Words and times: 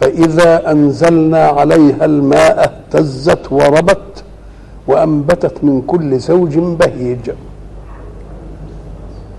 فإذا 0.00 0.70
أنزلنا 0.70 1.46
عليها 1.46 2.04
الماء 2.04 2.56
اهتزت 2.64 3.52
وربت 3.52 4.24
وأنبتت 4.86 5.64
من 5.64 5.82
كل 5.82 6.18
زوج 6.18 6.58
بهيج. 6.58 7.30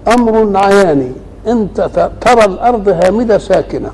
أمر 0.08 0.58
عياني 0.58 1.12
أنت 1.48 1.90
ترى 2.22 2.46
الأرض 2.46 2.90
هامدة 2.90 3.38
ساكنة. 3.38 3.92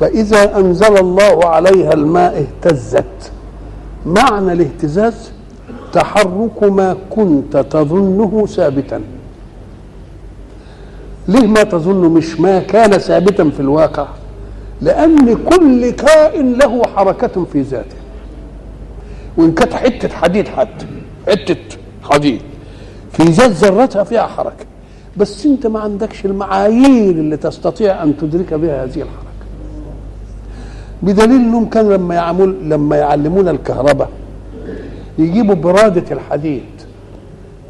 فإذا 0.00 0.58
أنزل 0.58 0.98
الله 0.98 1.44
عليها 1.44 1.92
الماء 1.92 2.46
اهتزت. 2.46 3.32
معنى 4.06 4.52
الاهتزاز 4.52 5.30
تحرك 5.92 6.62
ما 6.62 6.96
كنت 7.10 7.56
تظنه 7.56 8.46
ثابتا. 8.46 9.00
ليه 11.28 11.46
ما 11.46 11.62
تظن 11.62 12.12
مش 12.12 12.40
ما 12.40 12.58
كان 12.58 12.90
ثابتا 12.90 13.50
في 13.50 13.60
الواقع؟ 13.60 14.06
لأن 14.80 15.36
كل 15.44 15.90
كائن 15.90 16.52
له 16.52 16.82
حركة 16.96 17.44
في 17.52 17.60
ذاته. 17.60 17.96
وإن 19.36 19.52
كانت 19.52 19.72
حتة 19.74 20.08
حديد 20.08 20.48
حتى 20.48 20.86
حتة 21.28 21.76
حديد. 22.02 22.40
في 23.12 23.22
ذات 23.22 23.50
ذرتها 23.50 24.04
فيها 24.04 24.26
حركة. 24.26 24.64
بس 25.16 25.46
أنت 25.46 25.66
ما 25.66 25.80
عندكش 25.80 26.24
المعايير 26.24 27.10
اللي 27.10 27.36
تستطيع 27.36 28.02
أن 28.02 28.16
تدرك 28.16 28.54
بها 28.54 28.84
هذه 28.84 28.96
الحركة. 28.96 29.32
بدليل 31.02 31.36
إنهم 31.36 31.68
كانوا 31.68 31.96
لما 31.96 32.14
يعمل 32.14 32.70
لما 32.70 32.96
يعلمونا 32.96 33.50
الكهرباء 33.50 34.10
يجيبوا 35.18 35.54
برادة 35.54 36.04
الحديد. 36.10 36.64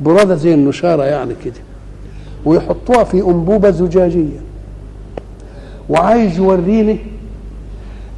برادة 0.01 0.35
زي 0.35 0.55
النشارة 0.55 1.05
يعني 1.05 1.35
كده. 1.45 1.61
ويحطوها 2.45 3.05
في 3.05 3.17
أنبوبة 3.21 3.71
زجاجية. 3.71 4.41
وعايز 5.89 6.39
يوريني 6.39 6.99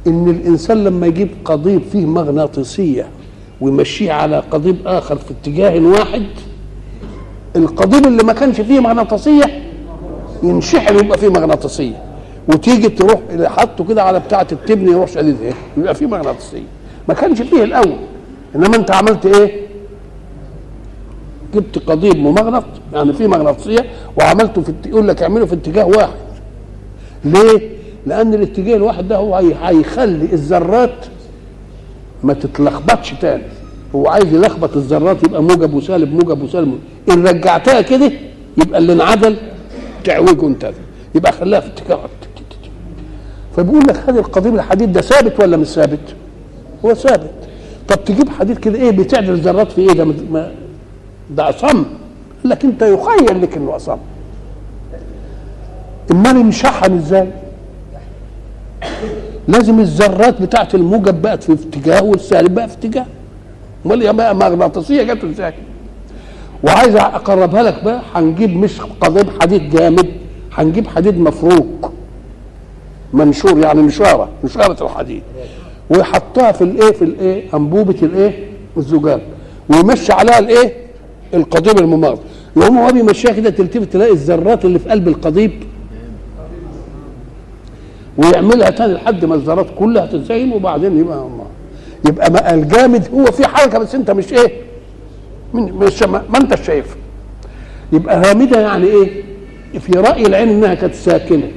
إن 0.07 0.29
الإنسان 0.29 0.83
لما 0.83 1.07
يجيب 1.07 1.29
قضيب 1.45 1.81
فيه 1.91 2.05
مغناطيسية 2.05 3.07
ويمشيه 3.61 4.11
على 4.11 4.39
قضيب 4.51 4.75
آخر 4.85 5.15
في 5.15 5.31
اتجاه 5.31 5.79
واحد 5.79 6.23
القضيب 7.55 8.07
اللي 8.07 8.23
ما 8.23 8.33
كانش 8.33 8.61
فيه 8.61 8.79
مغناطيسية 8.79 9.63
ينشحن 10.43 10.95
ويبقى 10.95 11.17
فيه 11.17 11.29
مغناطيسية. 11.29 12.03
وتيجي 12.47 12.89
تروح 12.89 13.19
حطه 13.43 13.83
كده 13.85 14.03
على 14.03 14.19
بتاعة 14.19 14.47
التبن 14.51 14.87
يروح 14.89 15.09
شديد 15.09 15.41
إيه؟ 15.41 15.53
يبقى 15.77 15.95
فيه 15.95 16.05
مغناطيسية. 16.05 16.63
ما 17.07 17.13
كانش 17.13 17.41
فيه 17.41 17.63
الأول. 17.63 17.95
إنما 18.55 18.75
أنت 18.75 18.91
عملت 18.91 19.25
إيه؟ 19.25 19.64
جبت 21.53 21.79
قضيب 21.89 22.15
ممغنط 22.17 22.63
يعني 22.93 23.13
فيه 23.13 23.27
مغناطيسيه 23.27 23.85
وعملته 24.17 24.61
في 24.61 24.73
يقول 24.85 25.07
لك 25.07 25.21
اعمله 25.23 25.45
في 25.45 25.53
اتجاه 25.53 25.85
واحد. 25.85 26.15
ليه؟ 27.25 27.69
لأن 28.05 28.33
الاتجاه 28.33 28.75
الواحد 28.75 29.07
ده 29.07 29.17
هو 29.17 29.35
هيخلي 29.35 30.33
الذرات 30.33 31.05
ما 32.23 32.33
تتلخبطش 32.33 33.13
تاني. 33.21 33.43
هو 33.95 34.07
عايز 34.07 34.33
يلخبط 34.33 34.75
الذرات 34.77 35.23
يبقى 35.23 35.43
موجب 35.43 35.73
وسالب 35.73 36.13
موجب 36.13 36.41
وسالب. 36.43 36.79
إن 37.11 37.27
رجعتها 37.27 37.81
كده 37.81 38.11
يبقى 38.57 38.79
اللي 38.79 38.93
انعدل 38.93 39.35
تعوجه 40.03 40.47
انت 40.47 40.71
يبقى 41.15 41.31
خلاها 41.31 41.59
في 41.59 41.67
اتجاه 41.67 41.99
فبيقول 43.57 43.81
لك 43.87 43.95
هذا 44.09 44.19
القضيب 44.19 44.55
الحديد 44.55 44.93
ده 44.93 45.01
ثابت 45.01 45.39
ولا 45.39 45.57
مش 45.57 45.67
ثابت؟ 45.67 45.99
هو 46.85 46.93
ثابت. 46.93 47.31
طب 47.87 48.03
تجيب 48.05 48.29
حديد 48.29 48.57
كده 48.57 48.79
إيه 48.79 48.91
بتعدل 48.91 49.29
الذرات 49.33 49.71
في 49.71 49.81
إيه؟ 49.81 49.91
ده 49.91 50.05
ده 51.29 51.49
أصم 51.49 51.83
لكن 52.45 52.67
أنت 52.69 52.81
يخيل 52.81 53.41
لك 53.41 53.57
إنه 53.57 53.75
أصم 53.75 53.97
امال 56.11 56.37
انشحن 56.37 56.97
إزاي؟ 56.97 57.27
لازم 59.47 59.79
الذرات 59.79 60.41
بتاعت 60.41 60.75
الموجب 60.75 61.21
بقت 61.21 61.43
في 61.43 61.53
اتجاه 61.53 62.03
والسالب 62.03 62.55
بقى 62.55 62.67
في 62.67 62.73
اتجاه. 62.75 63.05
امال 63.85 64.01
يا 64.01 64.11
بقى 64.11 64.35
مغناطيسيه 64.35 65.03
جت 65.03 65.23
إزاي؟ 65.23 65.53
وعايز 66.63 66.95
اقربها 66.95 67.63
لك 67.63 67.83
بقى 67.83 68.01
هنجيب 68.15 68.57
مش 68.57 68.81
قضيب 68.81 69.29
حديد 69.41 69.69
جامد 69.69 70.07
هنجيب 70.53 70.87
حديد 70.87 71.19
مفروك. 71.19 71.91
منشور 73.13 73.59
يعني 73.59 73.81
نشاره 73.81 74.29
نشاره 74.43 74.83
الحديد. 74.85 75.23
ويحطها 75.89 76.51
في 76.51 76.63
الايه 76.63 76.91
في 76.93 77.01
الايه 77.05 77.43
انبوبة 77.53 77.95
الايه 78.03 78.47
الزجاج. 78.77 79.21
ويمشي 79.69 80.13
عليها 80.13 80.39
الايه؟ 80.39 80.84
القضيب 81.35 81.79
المماط. 81.79 82.19
يقوم 82.57 82.77
هو 82.77 82.91
بيمشيها 82.91 83.31
كده 83.31 83.49
تلتفت 83.49 83.93
تلاقي 83.93 84.11
الذرات 84.11 84.65
اللي 84.65 84.79
في 84.79 84.89
قلب 84.89 85.07
القضيب 85.07 85.51
ويعملها 88.17 88.69
تاني 88.69 88.93
لحد 88.93 89.25
ما 89.25 89.35
الذرات 89.35 89.67
كلها 89.79 90.05
تتزين 90.05 90.51
وبعدين 90.53 90.99
يبقى 90.99 91.17
الله 91.17 91.45
يبقى 92.07 92.31
ما 92.31 92.53
الجامد 92.53 93.07
هو 93.13 93.25
في 93.25 93.47
حركة 93.47 93.77
بس 93.79 93.95
انت 93.95 94.11
مش 94.11 94.33
إيه؟ 94.33 94.51
مش 95.53 96.03
ما, 96.03 96.21
انت 96.35 96.55
شايف. 96.63 96.95
يبقى 97.93 98.15
هامده 98.31 98.59
يعني 98.59 98.87
إيه؟ 98.87 99.23
في 99.79 99.91
رأي 99.91 100.25
العين 100.25 100.49
انها 100.49 100.73
كانت 100.73 100.93
ساكنة. 100.93 101.51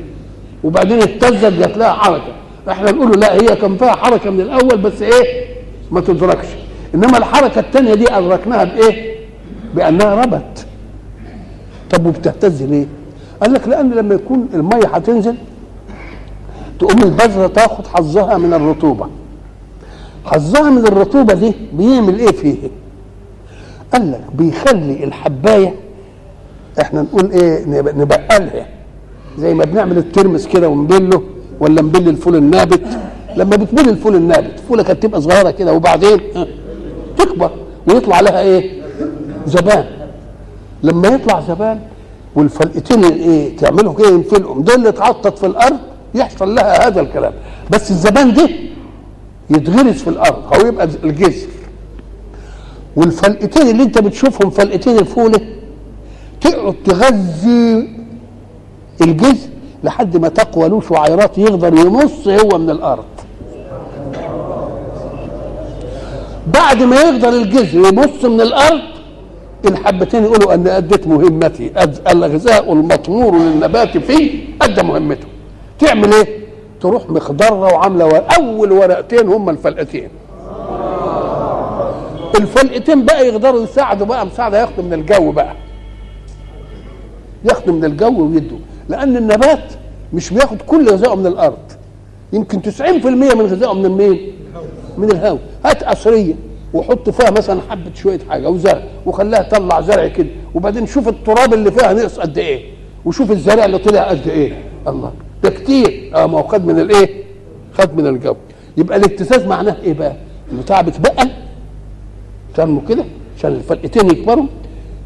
وبعدين 0.64 0.98
اهتزت 1.02 1.52
جات 1.58 1.76
لها 1.78 1.92
حركة. 1.92 2.32
إحنا 2.70 2.90
نقول 2.90 3.20
لا 3.20 3.34
هي 3.34 3.56
كان 3.56 3.76
فيها 3.76 3.92
حركة 3.96 4.30
من 4.30 4.40
الأول 4.40 4.76
بس 4.78 5.02
إيه؟ 5.02 5.44
ما 5.90 6.00
تدركش. 6.00 6.46
انما 6.94 7.18
الحركة 7.18 7.58
الثانية 7.60 7.94
دي 7.94 8.04
أدركناها 8.12 8.64
بإيه؟ 8.64 9.07
بأنها 9.74 10.14
ربت. 10.14 10.66
طب 11.90 12.06
وبتهتز 12.06 12.62
ليه؟ 12.62 12.86
قال 13.42 13.52
لك 13.52 13.68
لأن 13.68 13.90
لما 13.90 14.14
يكون 14.14 14.48
المية 14.54 14.86
هتنزل 14.92 15.34
تقوم 16.78 17.02
البذرة 17.02 17.46
تاخد 17.46 17.86
حظها 17.86 18.38
من 18.38 18.54
الرطوبة. 18.54 19.06
حظها 20.24 20.70
من 20.70 20.86
الرطوبة 20.86 21.34
دي 21.34 21.52
بيعمل 21.72 22.18
إيه 22.18 22.32
فيه؟ 22.32 22.56
قال 23.92 24.12
لك 24.12 24.20
بيخلي 24.34 25.04
الحباية 25.04 25.74
إحنا 26.80 27.02
نقول 27.02 27.30
إيه 27.30 27.64
نبقلها. 27.92 28.66
زي 29.38 29.54
ما 29.54 29.64
بنعمل 29.64 29.98
الترمس 29.98 30.46
كده 30.46 30.68
ونبله 30.68 31.22
ولا 31.60 31.82
نبل 31.82 32.08
الفول 32.08 32.36
النابت؟ 32.36 32.86
لما 33.36 33.56
بتبل 33.56 33.88
الفول 33.88 34.14
النابت 34.16 34.60
فوله 34.68 34.82
كانت 34.82 35.02
تبقى 35.02 35.20
صغيرة 35.20 35.50
كده 35.50 35.72
وبعدين 35.72 36.20
تكبر 37.16 37.50
ويطلع 37.88 38.20
لها 38.20 38.40
إيه؟ 38.40 38.77
زبان 39.48 39.84
لما 40.82 41.08
يطلع 41.08 41.40
زبان 41.40 41.80
والفلقتين 42.34 43.04
إيه 43.04 43.56
تعملوا 43.56 43.94
كده 43.94 44.08
ينفلقهم 44.08 44.62
دول 44.62 44.74
اللي 44.74 44.88
اتعطت 44.88 45.38
في 45.38 45.46
الأرض 45.46 45.78
يحصل 46.14 46.54
لها 46.54 46.86
هذا 46.86 47.00
الكلام. 47.00 47.32
بس 47.70 47.90
الزبان 47.90 48.34
ده 48.34 48.48
يتغرس 49.50 50.02
في 50.02 50.10
الأرض 50.10 50.54
أو 50.54 50.66
يبقى 50.66 50.88
الجذر 51.04 51.48
والفلقتين 52.96 53.68
اللي 53.70 53.82
انت 53.82 53.98
بتشوفهم 53.98 54.50
فلقتين 54.50 54.98
الفولة 54.98 55.40
تقعد 56.40 56.74
تغذي 56.84 57.88
الجذر 59.00 59.48
لحد 59.84 60.16
ما 60.16 60.28
تقوى 60.28 60.68
له 60.68 60.80
شعيرات 60.88 61.38
يقدر 61.38 61.74
يمص 61.74 62.28
هو 62.28 62.58
من 62.58 62.70
الأرض. 62.70 63.04
بعد 66.54 66.82
ما 66.82 66.96
يقدر 66.96 67.28
الجذر 67.28 67.78
يمص 67.78 68.24
من 68.24 68.40
الأرض 68.40 68.80
الحبتين 69.64 70.24
يقولوا 70.24 70.54
أن 70.54 70.68
أديت 70.68 71.06
مهمتي. 71.06 71.72
الغذاء 72.10 72.72
المطمور 72.72 73.38
للنبات 73.38 73.98
فيه 73.98 74.44
ادى 74.62 74.82
مهمته. 74.82 75.26
تعمل 75.78 76.12
إيه؟ 76.12 76.38
تروح 76.80 77.10
مخضرة 77.10 77.54
وعاملة 77.54 78.06
ورق. 78.06 78.34
أول 78.34 78.72
ورقتين 78.72 79.28
هم 79.28 79.50
الفلقتين. 79.50 80.08
الفلقتين 82.40 83.04
بقى 83.04 83.26
يقدروا 83.28 83.62
يساعدوا 83.62 84.06
بقى 84.06 84.26
مساعدة 84.26 84.60
ياخدوا 84.60 84.84
من 84.84 84.92
الجو 84.92 85.32
بقى. 85.32 85.52
ياخدوا 87.44 87.74
من 87.74 87.84
الجو 87.84 88.26
ويدوا. 88.26 88.58
لأن 88.88 89.16
النبات 89.16 89.72
مش 90.12 90.30
بياخد 90.30 90.62
كل 90.62 90.88
غذائه 90.88 91.14
من 91.14 91.26
الأرض. 91.26 91.58
يمكن 92.32 92.62
90% 92.62 93.34
من 93.34 93.46
غذائه 93.46 93.72
من 93.74 93.90
مين؟ 93.90 94.32
من 94.98 95.10
الهواء. 95.10 95.40
هات 95.64 95.84
قصرية. 95.84 96.34
وحط 96.74 97.10
فيها 97.10 97.30
مثلا 97.30 97.60
حبة 97.70 97.90
شوية 97.94 98.18
حاجة 98.30 98.48
وزرع 98.50 98.82
وخليها 99.06 99.42
تطلع 99.42 99.80
زرع 99.80 100.06
كده 100.08 100.28
وبعدين 100.54 100.86
شوف 100.86 101.08
التراب 101.08 101.54
اللي 101.54 101.70
فيها 101.70 101.92
نقص 101.92 102.18
قد 102.18 102.38
إيه 102.38 102.64
وشوف 103.04 103.30
الزرع 103.30 103.64
اللي 103.64 103.78
طلع 103.78 104.02
قد 104.08 104.28
إيه. 104.28 104.52
الله 104.88 105.12
ده 105.42 105.50
كتير. 105.50 106.10
آه 106.14 106.26
ما 106.26 106.38
هو 106.38 106.42
خد 106.42 106.66
من 106.66 106.80
الإيه؟ 106.80 107.24
خد 107.72 107.96
من 107.96 108.06
الجو. 108.06 108.34
يبقى 108.76 108.96
الاهتزاز 108.98 109.44
معناه 109.46 109.76
إيه 109.82 109.92
بقى؟ 109.94 110.12
البتاع 110.52 110.80
بتبقل 110.80 111.30
تنمو 112.54 112.80
كده 112.88 113.04
عشان 113.38 113.52
الفلقتين 113.52 114.06
يكبروا. 114.10 114.46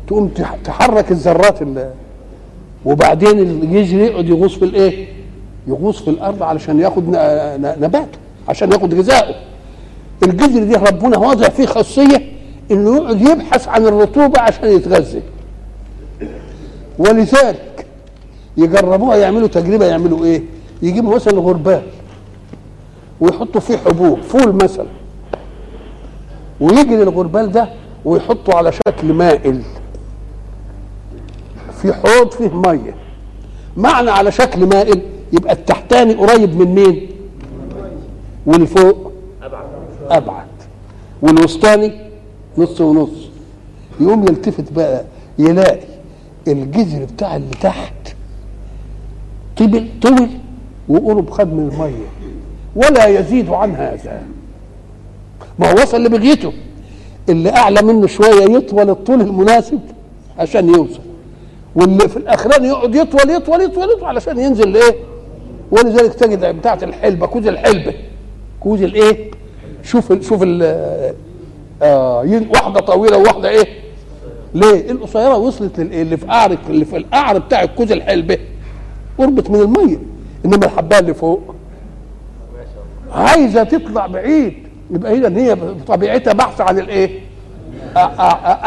تقوم 0.07 0.29
تح- 0.29 0.57
تحرك 0.65 1.11
الذرات 1.11 1.63
اللي 1.63 1.91
وبعدين 2.85 3.39
الجذر 3.39 3.99
يقعد 3.99 4.29
يغوص 4.29 4.55
في 4.55 4.65
الإيه؟ 4.65 5.07
يغوص 5.67 6.03
في 6.03 6.11
الأرض 6.11 6.43
علشان 6.43 6.81
ياخد 6.81 7.09
نباته 7.81 8.19
عشان 8.49 8.73
ياخد 8.73 8.95
غذائه. 8.95 9.35
الجذر 10.23 10.65
دي 10.65 10.75
ربنا 10.75 11.19
واضع 11.19 11.49
فيه 11.49 11.67
خاصية 11.67 12.33
إنه 12.71 12.97
يقعد 12.97 13.21
يبحث 13.23 13.69
عن 13.69 13.87
الرطوبة 13.87 14.41
عشان 14.41 14.69
يتغذى 14.69 15.23
ولذلك 16.99 17.87
يجربوها 18.57 19.17
يعملوا 19.17 19.49
تجربة 19.49 19.87
يعملوا 19.87 20.25
إيه؟ 20.25 20.43
يجيبوا 20.83 21.15
مثلا 21.15 21.41
غربال 21.41 21.83
ويحطوا 23.21 23.61
فيه 23.61 23.77
حبوب 23.77 24.21
فول 24.21 24.53
مثلا. 24.55 24.87
ويجي 26.61 26.97
للغربال 26.97 27.53
ده 27.53 27.69
ويحطه 28.05 28.55
على 28.57 28.73
شكل 28.73 29.13
مائل. 29.13 29.63
في 31.83 31.93
حوض 31.93 32.31
فيه 32.31 32.49
مية. 32.55 32.95
معنى 33.77 34.11
على 34.11 34.33
شكل 34.33 34.67
مائل 34.67 35.03
يبقى 35.33 35.53
التحتاني 35.53 36.15
قريب 36.15 36.57
من 36.59 36.75
مين؟ 36.75 37.07
واللي 38.47 38.67
فوق. 38.67 39.12
أبعد. 40.11 40.47
والوسطاني 41.23 41.93
نص 42.59 42.81
ونص. 42.81 43.29
يقوم 44.01 44.23
يلتفت 44.23 44.73
بقى 44.73 45.05
يلاقي 45.39 45.81
الجذر 46.49 47.05
بتاع 47.05 47.37
اللي 47.37 47.57
تحت 47.61 47.95
طبل 49.57 49.89
طول 50.03 50.29
وقرب 50.89 51.31
خد 51.31 51.53
من 51.53 51.69
المية. 51.69 52.07
ولا 52.77 53.07
يزيد 53.07 53.51
عن 53.51 53.75
هذا. 53.77 54.23
ما 55.59 55.71
هو 55.73 55.83
وصل 55.83 56.05
لبغيته. 56.05 56.53
اللي 57.29 57.51
أعلى 57.51 57.83
منه 57.83 58.07
شوية 58.07 58.57
يطول 58.57 58.91
الطول 58.91 59.21
المناسب 59.21 59.81
عشان 60.39 60.69
يوصل. 60.69 61.01
واللي 61.75 62.09
في 62.09 62.17
الاخراني 62.17 62.69
يقعد 62.69 62.95
يطول 62.95 63.31
يطول 63.31 63.61
يطول 63.61 63.91
يطول 63.91 64.05
علشان 64.05 64.39
ينزل 64.39 64.73
لإيه؟ 64.73 64.95
ولذلك 65.71 66.15
تجد 66.15 66.57
بتاعة 66.57 66.79
الحلبة 66.83 67.27
كوز 67.27 67.47
الحلبة. 67.47 67.95
كوز 68.61 68.83
الإيه؟ 68.83 69.31
شوف 69.83 70.13
ال 70.13 70.25
شوف 70.25 70.43
ال 70.43 70.63
آه 71.83 72.43
واحدة 72.55 72.81
طويلة 72.81 73.19
وواحدة 73.19 73.49
إيه؟ 73.49 73.67
ليه؟ 74.55 74.91
القصيرة 74.91 75.37
وصلت 75.37 75.81
للايه 75.81 76.03
اللي 76.03 76.17
في 76.17 76.27
قعر 76.27 76.59
اللي 76.71 76.85
في 76.85 76.97
القعر 76.97 77.39
بتاع 77.39 77.63
الكوز 77.63 77.93
الحلبه 77.93 78.39
قربت 79.19 79.51
من 79.51 79.61
المية. 79.61 79.99
إنما 80.45 80.67
الحبايه 80.67 81.01
اللي 81.01 81.15
فوق 81.15 81.55
عايزة 83.13 83.63
تطلع 83.63 84.07
بعيد. 84.07 84.55
يبقى 84.91 85.13
اذا 85.13 85.37
هي 85.39 85.55
بطبيعتها 85.55 86.33
بحث 86.33 86.61
عن 86.61 86.79
الايه 86.79 87.21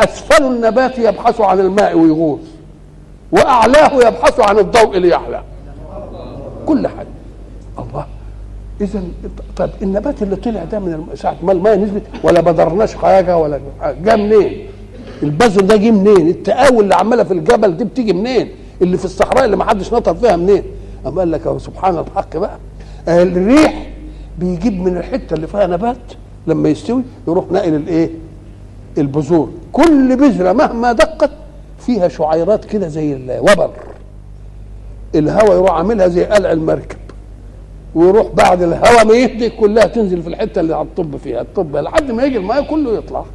أسفل 0.03 0.43
النبات 0.43 0.97
يبحث 0.99 1.41
عن 1.41 1.59
الماء 1.59 1.97
ويغوص. 1.97 2.39
وأعلاه 3.31 4.07
يبحث 4.07 4.39
عن 4.39 4.59
الضوء 4.59 4.97
ليعلى. 4.97 5.41
كل 6.65 6.87
حاجة. 6.87 7.07
الله. 7.79 8.05
اذا 8.81 9.03
طب 9.57 9.69
النبات 9.81 10.23
اللي 10.23 10.35
طلع 10.35 10.63
ده 10.63 10.79
من 10.79 11.05
ساعة 11.15 11.35
ما 11.43 11.51
الماء 11.51 11.75
نزلت 11.77 12.03
ولا 12.23 12.41
بدرناش 12.41 12.95
حاجة 12.95 13.37
ولا 13.37 13.59
جه 14.03 14.15
منين؟ 14.15 14.65
البذر 15.23 15.61
ده 15.61 15.75
جه 15.75 15.91
منين؟ 15.91 16.27
التقاوي 16.29 16.79
اللي 16.79 16.95
عماله 16.95 17.23
في 17.23 17.33
الجبل 17.33 17.77
دي 17.77 17.83
بتيجي 17.83 18.13
منين؟ 18.13 18.49
اللي 18.81 18.97
في 18.97 19.05
الصحراء 19.05 19.45
اللي 19.45 19.57
ما 19.57 19.63
حدش 19.63 19.93
نطر 19.93 20.15
فيها 20.15 20.35
منين؟ 20.35 20.63
أما 21.07 21.19
قال 21.19 21.31
لك 21.31 21.57
سبحان 21.57 21.97
الحق 21.97 22.37
بقى. 22.37 22.57
الريح 23.07 23.87
بيجيب 24.39 24.73
من 24.81 24.97
الحتة 24.97 25.33
اللي 25.33 25.47
فيها 25.47 25.67
نبات 25.67 25.97
لما 26.47 26.69
يستوي 26.69 27.03
يروح 27.27 27.45
ناقل 27.51 27.73
الإيه؟ 27.75 28.09
البذور. 28.97 29.49
كل 29.71 30.15
بذرة 30.15 30.53
مهما 30.53 30.91
دقت 30.93 31.31
فيها 31.79 32.07
شعيرات 32.07 32.65
كده 32.65 32.87
زي 32.87 33.13
الوبر. 33.13 33.71
الهواء 35.15 35.53
يروح 35.55 35.71
عاملها 35.71 36.07
زي 36.07 36.25
قلع 36.25 36.51
المركب. 36.51 36.94
ويروح 37.95 38.27
بعد 38.27 38.61
الهواء 38.61 39.05
ما 39.05 39.13
يهدي 39.13 39.49
كلها 39.49 39.85
تنزل 39.85 40.21
في 40.21 40.27
الحتة 40.27 40.61
اللي 40.61 40.75
هتطب 40.75 41.17
فيها. 41.17 41.41
الطب 41.41 41.77
لحد 41.77 42.11
ما 42.11 42.23
يجي 42.23 42.37
الماء 42.37 42.63
كله 42.63 42.97
يطلع. 42.97 43.25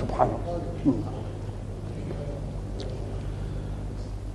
سبحان 0.00 0.28
الله. 0.86 0.94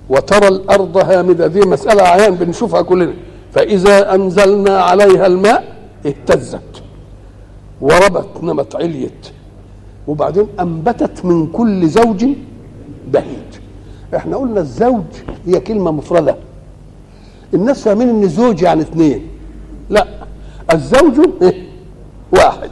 وترى 0.09 0.47
الأرض 0.47 0.97
هامدة. 0.97 1.47
دي 1.47 1.59
مسألة 1.59 2.03
عيان 2.03 2.35
بنشوفها 2.35 2.81
كلنا. 2.81 3.13
فإذا 3.51 4.15
أنزلنا 4.15 4.81
عليها 4.81 5.27
الماء 5.27 5.75
اهتزت 6.05 6.83
وربت 7.81 8.29
نمت 8.43 8.75
عليت. 8.75 9.31
وبعدين 10.07 10.47
أنبتت 10.59 11.25
من 11.25 11.47
كل 11.47 11.87
زوج 11.87 12.25
بهيج. 13.07 13.51
إحنا 14.15 14.37
قلنا 14.37 14.59
الزوج 14.59 15.03
هي 15.45 15.59
كلمة 15.59 15.91
مفردة. 15.91 16.35
الناس 17.53 17.81
فاهمين 17.83 18.09
إن 18.09 18.29
زوج 18.29 18.61
يعني 18.61 18.81
اثنين. 18.81 19.27
لا 19.89 20.07
الزوج 20.73 21.19
إيه؟ 21.41 21.67
واحد. 22.31 22.71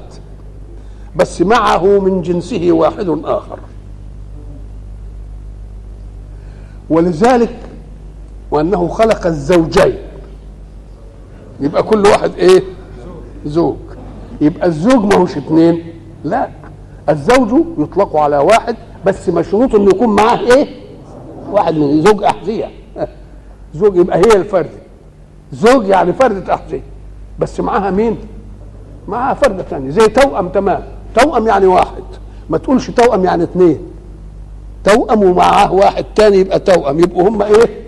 بس 1.16 1.42
معه 1.42 2.00
من 2.00 2.22
جنسه 2.22 2.72
واحد 2.72 3.20
آخر. 3.24 3.60
ولذلك 6.90 7.56
وأنه 8.52 8.88
خلق 8.88 9.28
الزوجين. 9.28 9.98
يبقى 11.60 11.84
كل 11.84 12.04
واحد 12.08 12.32
إيه؟ 12.38 12.64
زوج. 13.46 13.76
يبقى 14.42 14.68
الزوج 14.68 15.14
ما 15.14 15.16
هوش 15.16 15.38
اثنين. 15.38 15.84
لا 16.24 16.50
الزوج 17.10 17.66
يطلق 17.78 18.16
على 18.16 18.38
واحد 18.38 18.76
بس 19.06 19.30
مشروط 19.30 19.76
إنه 19.76 19.90
يكون 19.90 20.16
معاه 20.16 20.40
إيه؟ 20.40 20.68
واحد 21.52 21.76
من 21.76 22.02
زوج 22.02 22.24
أحذية. 22.24 22.72
زوج 23.74 23.96
يبقى 23.96 24.18
هي 24.18 24.36
الفرد. 24.36 24.70
زوج 25.54 25.88
يعني 25.88 26.14
فردة 26.14 26.54
احذيه 26.54 26.82
بس 27.40 27.60
معاها 27.60 27.92
مين؟ 27.92 28.18
معاها 29.08 29.34
فردة 29.34 29.64
ثانية 29.64 29.90
زي 29.90 30.08
توأم 30.08 30.50
تمام. 30.50 30.84
توأم 31.16 31.48
يعني 31.48 31.66
واحد. 31.66 32.04
ما 32.50 32.58
تقولش 32.58 32.90
توأم 32.90 33.24
يعني 33.26 33.44
اثنين 33.44 33.80
توأم 34.84 35.24
ومعاه 35.24 35.74
واحد 35.74 36.06
تاني 36.16 36.38
يبقى 36.38 36.60
توأم. 36.60 37.00
يبقوا 37.00 37.30
هم 37.30 37.42
إيه؟ 37.42 37.86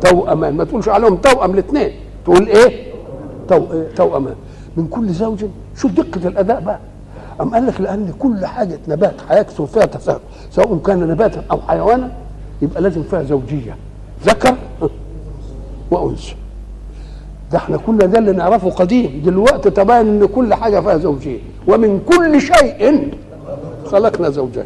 توأمان. 0.00 0.56
ما 0.56 0.64
تقولش 0.64 0.88
عليهم 0.88 1.16
توأم 1.16 1.50
الاثنين 1.50 1.90
تقول 2.24 2.48
إيه؟ 2.48 2.92
تو... 3.48 3.82
توأمان. 3.96 4.34
من 4.76 4.86
كل 4.86 5.08
زوج 5.08 5.44
شوف 5.76 5.92
دقة 5.92 6.28
الأداء 6.28 6.60
بقى. 6.60 6.78
أم 7.40 7.54
قال 7.54 7.66
لك 7.66 7.80
لأن 7.80 8.12
كل 8.18 8.46
حاجة 8.46 8.78
نبات 8.88 9.14
هيكثر 9.30 9.66
فيها 9.66 9.84
تساهل. 9.84 10.18
سواء 10.50 10.78
كان 10.86 11.08
نباتا 11.08 11.44
أو 11.50 11.60
حيوانا 11.68 12.12
يبقى 12.62 12.82
لازم 12.82 13.02
فيها 13.02 13.22
زوجية. 13.22 13.76
ذكر؟ 14.24 14.54
وأنثى 15.90 16.34
ده 17.52 17.58
إحنا 17.58 17.76
كنا 17.76 18.06
ده 18.06 18.18
اللي 18.18 18.32
نعرفه 18.32 18.70
قديم. 18.70 19.22
دلوقتي 19.24 19.70
تبين 19.70 19.96
إن 19.96 20.26
كل 20.26 20.54
حاجة 20.54 20.80
فيها 20.80 20.96
زوجين. 20.96 21.40
ومن 21.68 22.00
كل 22.06 22.40
شيء 22.40 23.10
خلقنا 23.86 24.30
زوجين. 24.30 24.64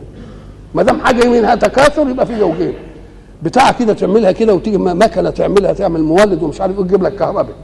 ما 0.75 0.83
دام 0.83 1.01
حاجة 1.01 1.29
منها 1.29 1.55
تكاثر 1.55 2.09
يبقى 2.09 2.27
في 2.27 2.39
زوجين. 2.39 2.75
بتاع 3.43 3.73
كده 3.73 3.93
تعملها 3.93 4.33
كده 4.33 4.55
وتيجي 4.55 4.79
مكنه 4.79 5.31
تعملها 5.31 5.73
تعمل 5.73 6.03
مولد 6.03 6.43
ومش 6.43 6.61
عارف 6.61 6.79
إيه 6.79 6.85
تجيب 6.85 7.03
لك 7.03 7.15
كهرباء. 7.15 7.55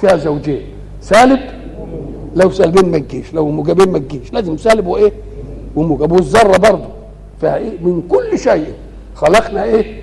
فيها 0.00 0.16
زوجين. 0.16 0.62
سالب؟ 1.00 1.40
لو 2.36 2.50
سالبين 2.50 2.90
ما 2.90 2.98
تجيش. 2.98 3.34
لو 3.34 3.48
موجبين 3.48 3.88
ما 3.92 3.98
تجيش. 3.98 4.32
لازم 4.32 4.56
سالب 4.56 4.86
وإيه؟ 4.86 5.12
وموجب 5.76 6.12
والذرة 6.12 6.56
برضه 6.56 6.88
فيها 7.40 7.56
إيه؟ 7.56 7.78
من 7.82 8.02
كل 8.08 8.38
شيء. 8.38 8.72
خلقنا 9.14 9.64
إيه؟ 9.64 10.00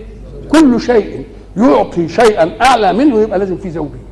كل 0.51 0.81
شيء. 0.81 1.25
يعطي 1.57 2.07
شيئا 2.07 2.51
أعلى 2.62 2.93
منه 2.93 3.19
يبقى 3.21 3.39
لازم 3.39 3.57
في 3.57 3.69
زوجين 3.69 4.05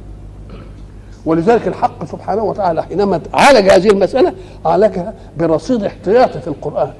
ولذلك 1.25 1.67
الحق 1.67 2.05
سبحانه 2.05 2.43
وتعالى 2.43 2.83
حينما 2.83 3.21
عالج 3.33 3.69
هذه 3.69 3.89
المسألة 3.89 4.33
عالجها 4.65 5.13
برصيد 5.37 5.83
احتياطي 5.83 6.39
في 6.41 6.47
القرآن. 6.47 6.91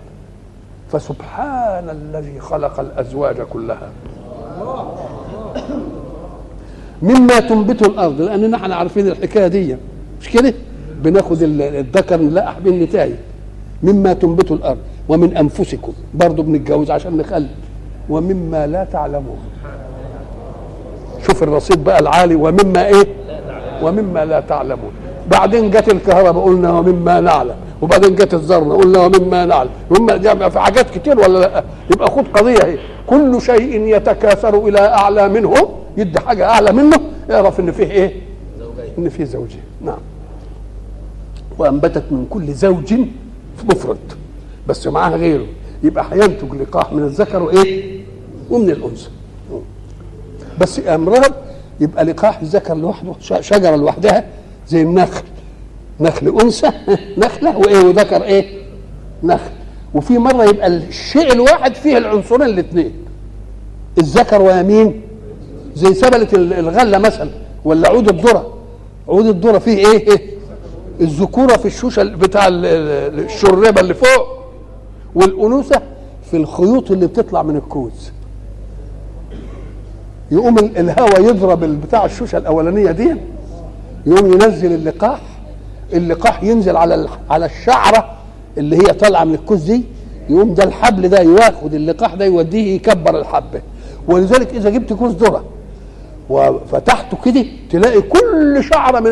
فسبحان 0.91 1.89
الذي 1.89 2.39
خلق 2.39 2.79
الأزواج 2.79 3.35
كلها. 3.41 3.89
مما 7.01 7.39
تنبت 7.39 7.81
الأرض 7.81 8.21
لأن 8.21 8.51
نحن 8.51 8.71
عارفين 8.71 9.07
الحكاية 9.07 9.47
دي. 9.47 9.77
مش 10.21 10.29
كده؟ 10.29 10.53
بناخد 11.01 11.41
ال- 11.43 11.61
الذكر 11.61 12.17
نلقح 12.21 12.59
بين 12.59 12.73
النتايج. 12.73 13.15
مما 13.83 14.13
تنبت 14.13 14.51
الأرض 14.51 14.77
ومن 15.09 15.37
أنفسكم. 15.37 15.93
برضه 16.13 16.43
بنتجوز 16.43 16.91
عشان 16.91 17.17
نخلف. 17.17 17.51
ومما 18.09 18.67
لا 18.67 18.83
تعلمون. 18.83 19.37
شوف 21.27 21.43
الرصيد 21.43 21.83
بقى 21.83 21.99
العالي 21.99 22.35
ومما 22.35 22.87
إيه؟ 22.87 23.07
ومما 23.81 24.25
لا 24.25 24.39
تعلمون. 24.39 24.91
بعدين 25.31 25.69
جت 25.71 25.89
الكهرباء 25.89 26.43
قلنا 26.43 26.71
ومما 26.71 27.19
نعلم. 27.19 27.55
وبعدين 27.81 28.15
جت 28.15 28.33
الذره 28.33 28.73
قلنا 28.73 28.99
ومما 28.99 29.45
نعلم. 29.45 29.69
يبقى 29.91 30.51
في 30.51 30.59
حاجات 30.59 30.89
كتير 30.89 31.19
ولا 31.19 31.39
لا؟ 31.39 31.63
يبقى 31.91 32.11
خد 32.11 32.27
قضية 32.33 32.57
اهي 32.63 32.77
كل 33.07 33.41
شيء 33.41 33.81
يتكاثر 33.81 34.67
إلى 34.67 34.79
أعلى 34.79 35.29
منه. 35.29 35.53
يدي 35.97 36.19
حاجة 36.19 36.45
أعلى 36.49 36.71
منه. 36.71 36.97
اعرف 37.31 37.59
إن 37.59 37.71
فيه 37.71 37.91
إيه؟ 37.91 38.13
إن 38.97 39.09
فيه 39.09 39.23
زوجين 39.23 39.61
نعم. 39.81 39.99
وأنبتت 41.57 42.03
من 42.11 42.25
كل 42.29 42.53
زوج 42.53 42.93
مفرد. 43.71 43.97
بس 44.67 44.87
معاها 44.87 45.15
غيره. 45.15 45.45
يبقى 45.83 46.05
هينتج 46.11 46.55
لقاح 46.61 46.93
من 46.93 47.03
الذكر 47.03 47.43
وإيه؟ 47.43 47.99
ومن 48.49 48.69
الأنثى. 48.69 49.09
بس 50.59 50.79
امرار 50.87 51.33
يبقى 51.79 52.05
لقاح 52.05 52.39
الذكر 52.39 52.73
لوحده 52.75 53.13
شجرة 53.41 53.75
لوحدها 53.75 54.25
زي 54.67 54.81
النخل. 54.81 55.23
نخل 55.99 56.37
أنثى 56.41 56.71
نخلة 57.25 57.57
وإيه 57.57 57.85
وذكر 57.85 58.23
إيه؟ 58.23 58.45
نخل. 59.23 59.49
وفي 59.93 60.17
مرة 60.17 60.43
يبقى 60.43 60.67
الشيء 60.67 61.33
الواحد 61.33 61.75
فيه 61.75 61.97
العنصرين 61.97 62.41
الاثنين. 62.41 62.91
الذكر 63.97 64.41
ويمين 64.41 65.01
زي 65.75 65.93
سبلة 65.93 66.27
ال- 66.33 66.53
الغلة 66.53 66.97
مثلا 66.97 67.29
ولا 67.65 67.89
عود 67.89 68.09
الذرة. 68.09 68.53
عود 69.09 69.25
الذرة 69.25 69.57
فيه 69.57 69.77
إيه, 69.77 70.09
إيه؟ 70.11 70.33
الذكورة 71.01 71.57
في 71.57 71.65
الشوشة 71.65 72.01
ال- 72.01 72.15
بتاع 72.15 72.47
ال- 72.47 72.65
ال- 72.65 73.19
الشربة 73.25 73.81
اللي 73.81 73.93
فوق. 73.93 74.27
والأنوثة 75.15 75.81
في 76.31 76.37
الخيوط 76.37 76.91
اللي 76.91 77.07
بتطلع 77.07 77.43
من 77.43 77.55
الكوز. 77.55 78.11
يقوم 80.31 80.57
ال- 80.57 80.77
الهواء 80.77 81.21
يضرب 81.21 81.63
ال- 81.63 81.75
بتاع 81.75 82.05
الشوشة 82.05 82.37
الأولانية 82.37 82.91
دي 82.91 83.15
يقوم 84.05 84.33
ينزل 84.33 84.71
اللقاح 84.73 85.19
اللقاح 85.93 86.43
ينزل 86.43 86.77
على 86.77 87.07
على 87.29 87.45
الشعرة 87.45 88.09
اللي 88.57 88.77
هي 88.77 88.93
طالعة 88.93 89.23
من 89.23 89.33
الكوز 89.33 89.63
دي 89.63 89.83
يقوم 90.29 90.53
ده 90.53 90.63
الحبل 90.63 91.07
ده 91.09 91.19
ياخد 91.21 91.73
اللقاح 91.73 92.13
ده 92.13 92.25
يوديه 92.25 92.75
يكبر 92.75 93.19
الحبة 93.19 93.61
ولذلك 94.07 94.53
إذا 94.53 94.69
جبت 94.69 94.93
كوز 94.93 95.11
ذرة 95.15 95.43
وفتحته 96.29 97.17
كده 97.25 97.45
تلاقي 97.71 98.01
كل 98.01 98.63
شعرة 98.73 98.99
من. 98.99 99.11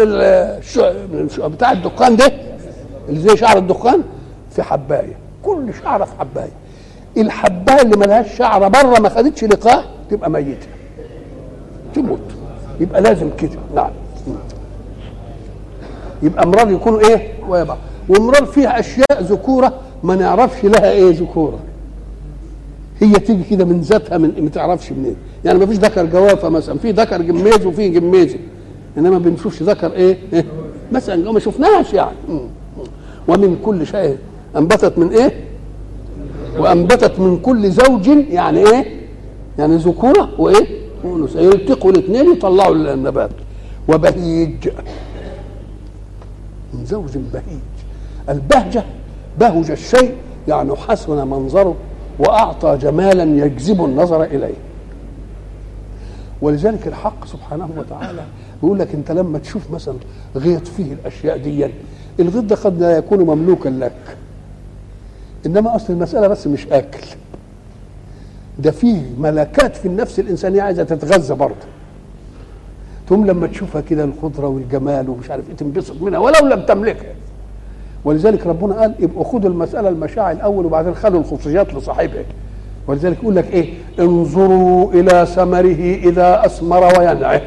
من. 1.13 1.27
بتاع 1.50 1.72
الدخان 1.72 2.15
ده 2.15 2.32
اللي 3.10 3.20
زي 3.20 3.38
شعر 3.38 3.58
الدخان 3.58 4.01
في 4.51 4.63
حباية 4.63 5.18
كل 5.44 5.70
شعرة 5.84 6.06
في 6.06 6.12
حباية 6.20 6.51
الحباية 7.18 7.82
اللي 7.82 7.98
ملهاش 7.98 8.38
شعرة 8.38 8.68
بره 8.68 9.00
ما 9.00 9.10
خدتش 9.10 9.44
لقاح 9.44 9.86
تبقى 10.10 10.30
ميتة 10.30 10.68
تموت. 11.95 12.19
يبقى 12.79 13.01
لازم 13.01 13.29
كده. 13.38 13.60
نعم. 13.75 13.89
يبقى 16.24 16.43
امراض 16.43 16.71
يكونوا 16.71 17.00
إيه؟ 17.00 17.27
ويبقى. 17.50 17.77
وامراض 18.10 18.45
فيها 18.45 18.79
أشياء 18.79 19.21
ذكورة 19.21 19.74
ما 20.03 20.15
نعرفش 20.15 20.65
لها 20.65 20.91
إيه 20.91 21.12
ذكورة. 21.12 21.60
هي 23.00 23.12
تيجي 23.13 23.43
كده 23.43 23.65
من 23.65 23.81
ذاتها 23.81 24.17
من 24.17 24.43
ما 24.43 24.50
تعرفش 24.50 24.91
منين. 24.91 25.15
يعني 25.45 25.60
ما 25.60 25.65
فيش 25.65 25.77
ذكر 25.77 26.05
جوافة 26.05 26.50
مثلا. 26.50 26.77
في 26.79 26.91
ذكر 26.91 27.21
جميز 27.21 27.65
وفي 27.65 27.89
جميزي 27.89 28.39
إنما 28.98 29.10
ما 29.10 29.17
بنشوفش 29.17 29.63
ذكر 29.63 29.93
إيه, 29.93 30.17
إيه؟ 30.33 30.45
مثلا 30.91 31.31
ما 31.31 31.39
شفناهاش 31.39 31.93
يعني. 31.93 32.15
ومن 33.27 33.57
كل 33.65 33.88
شيء 33.88 34.17
أنبتت 34.57 34.98
من 34.98 35.07
إيه؟ 35.10 35.33
وأنبتت 36.57 37.19
من 37.19 37.38
كل 37.39 37.71
زوج 37.71 38.07
يعني 38.07 38.60
إيه؟ 38.60 38.86
يعني 39.60 39.75
ذكورة. 39.75 40.29
وإيه؟ 40.38 40.80
وانوثه 41.05 41.39
يلتقوا 41.39 41.91
الاثنين 41.91 42.31
يطلعوا 42.34 42.75
النبات 42.75 43.31
وبهيج. 43.88 44.70
من 46.74 46.86
زوج 46.86 47.17
بهيج. 47.17 47.62
البهجة 48.29 48.84
بهج 49.39 49.72
الشيء 49.72 50.15
يعني 50.48 50.75
حسن 50.75 51.27
منظره 51.27 51.75
وأعطى 52.20 52.77
جمالا 52.81 53.46
يجذب 53.46 53.86
النظر 53.86 54.24
إليه. 54.24 54.53
ولذلك 56.41 56.88
الحق 56.88 57.25
سبحانه 57.25 57.70
وتعالى 57.77 58.24
بيقول 58.63 58.79
لك 58.79 58.93
أنت 58.93 59.12
لما 59.12 59.39
تشوف 59.39 59.72
مثلا 59.72 59.96
غيط 60.36 60.67
فيه 60.67 60.93
الأشياء 60.93 61.38
دي 61.38 61.67
الغيط 62.20 62.43
ده 62.43 62.55
قد 62.55 62.81
لا 62.81 62.98
يكون 62.98 63.20
مملوكا 63.20 63.70
لك. 63.70 64.17
إنما 65.46 65.75
أصل 65.75 65.93
المسألة 65.93 66.27
بس 66.27 66.48
مش 66.48 66.67
أكل. 66.67 67.08
ده 68.60 68.72
فيه 68.72 69.01
ملكات 69.20 69.75
في 69.75 69.88
النفس 69.88 70.20
الإنسانية 70.20 70.62
عايزة 70.62 70.84
تتغذى 70.84 71.34
برضه. 71.36 71.55
ثم 73.10 73.25
لما 73.25 73.48
تشوفها 73.48 73.81
كده 73.81 74.03
الخضرة 74.03 74.48
والجمال 74.48 75.10
ومش 75.10 75.31
عارف 75.31 75.50
إيه 75.50 75.55
تنبسط 75.55 76.01
منها 76.01 76.20
ولو 76.20 76.48
لم 76.48 76.65
تملكها. 76.65 77.13
ولذلك 78.05 78.48
ربنا 78.48 78.75
قال 78.79 78.93
يبقوا 79.00 79.24
خدوا 79.24 79.50
المسألة 79.50 79.89
المشاعر 79.89 80.31
الأول 80.31 80.65
وبعدين 80.65 80.96
خلوا 80.96 81.20
الخصوصيات 81.20 81.74
لصاحبها. 81.74 82.24
ولذلك 82.88 83.17
يقول 83.24 83.36
لك 83.36 83.51
إيه؟ 83.53 83.74
انظروا 84.00 84.91
إلى 84.93 85.25
ثمره 85.25 85.96
إذا 86.10 86.46
أثمر 86.46 87.00
وينعه. 87.00 87.41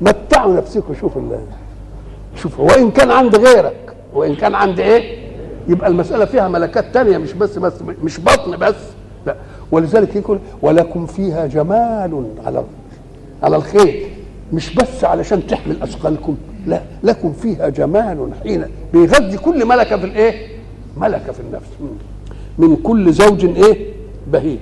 متعوا 0.00 0.54
نفسكم 0.56 0.94
شوفوا 1.00 1.22
الله 1.22 1.40
شوف 2.36 2.60
وإن 2.60 2.90
كان 2.90 3.10
عند 3.10 3.36
غيرك 3.36 3.94
وإن 4.14 4.34
كان 4.34 4.54
عند 4.54 4.80
إيه؟ 4.80 5.18
يبقى 5.68 5.88
المسألة 5.88 6.24
فيها 6.24 6.48
ملكات 6.48 6.94
تانية 6.94 7.18
مش 7.18 7.32
بس 7.32 7.58
بس 7.58 7.72
مش 8.02 8.20
بطن 8.20 8.56
بس 8.56 8.74
لا. 9.26 9.36
ولذلك 9.70 10.16
يقول 10.16 10.38
ولكم 10.62 11.06
فيها 11.06 11.46
جمال 11.46 12.24
على 12.46 12.64
على 13.42 13.56
الخير 13.56 14.06
مش 14.52 14.74
بس 14.74 15.04
علشان 15.04 15.46
تحمل 15.46 15.82
أثقالكم 15.82 16.36
لا 16.66 16.80
لكم 17.02 17.32
فيها 17.32 17.68
جمال 17.68 18.30
حين 18.42 18.64
بيغذي 18.92 19.36
كل 19.38 19.66
ملكة 19.66 19.96
في 19.96 20.04
الإيه؟ 20.04 20.46
ملكة 20.96 21.32
في 21.32 21.40
النفس. 21.40 21.66
من 22.58 22.76
كل 22.76 23.12
زوج 23.12 23.44
إيه؟ 23.44 23.92
بهيج. 24.32 24.58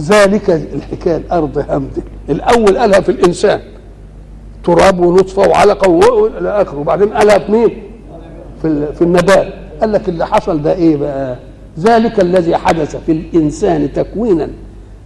ذلك 0.00 0.50
الحكاية 0.50 1.16
الأرض 1.16 1.58
همده 1.58 2.02
الأول 2.28 2.78
قالها 2.78 3.00
في 3.00 3.08
الإنسان 3.08 3.60
تراب 4.64 5.00
ونطفة 5.00 5.42
وعلقة 5.48 5.90
وإلى 5.90 6.62
آخره. 6.62 6.78
وبعدين 6.78 7.08
قالها 7.08 7.38
في 7.38 7.52
مين؟ 7.52 7.82
في 8.94 9.02
النبات. 9.02 9.52
قال 9.80 9.92
لك 9.92 10.08
اللي 10.08 10.26
حصل 10.26 10.62
ده 10.62 10.72
إيه 10.74 10.96
بقى؟ 10.96 11.36
ذلك 11.78 12.20
الذي 12.20 12.56
حدث 12.56 12.96
في 12.96 13.12
الإنسان 13.12 13.92
تكوينا 13.92 14.48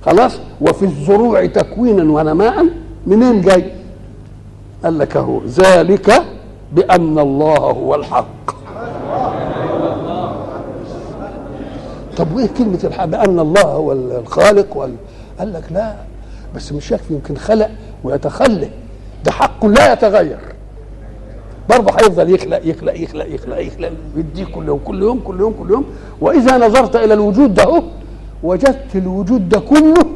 خلاص؟ 0.07 0.39
وفي 0.61 0.85
الزروع 0.85 1.47
تكوينا 1.47 2.03
ونماء 2.13 2.67
منين 3.07 3.41
جاي؟ 3.41 3.73
قال 4.85 4.99
لك 4.99 5.17
اهو 5.17 5.41
ذلك 5.45 6.23
بأن 6.73 7.19
الله 7.19 7.57
هو 7.59 7.95
الحق. 7.95 8.27
طب 12.17 12.33
وايه 12.37 12.49
كلمة 12.59 12.81
الحق؟ 12.85 13.05
بأن 13.05 13.39
الله 13.39 13.63
هو 13.63 13.93
الخالق 13.93 14.77
وال... 14.77 14.95
قال 15.39 15.53
لك 15.53 15.65
لا 15.71 15.95
بس 16.55 16.73
مش 16.73 16.91
يكفي 16.93 17.15
يمكن 17.15 17.37
خلق 17.37 17.71
ويتخلى 18.05 18.69
ده 19.25 19.33
حق 19.33 19.67
لا 19.67 19.93
يتغير. 19.93 20.39
برضه 21.71 21.93
هيفضل 21.95 22.35
يخلق 22.35 22.61
يخلق 22.65 23.01
يخلق 23.01 23.35
يخلق 23.35 23.59
يخلق. 23.59 23.93
يديك 24.17 24.49
كل 24.51 24.67
يوم 24.67 24.81
كل 24.85 25.03
يوم 25.03 25.21
كل 25.21 25.41
يوم 25.41 25.55
كل 25.63 25.71
يوم. 25.71 25.85
وإذا 26.21 26.59
نظرت 26.67 26.97
إلى 26.97 27.15
الوجود 27.15 27.55
ده 27.55 27.65
هو 27.65 27.83
وجدت 28.43 28.97
الوجود 28.97 29.49
ده 29.49 29.61
كله 29.61 30.07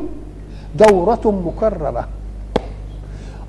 دورة 0.76 1.42
مكررة 1.46 2.08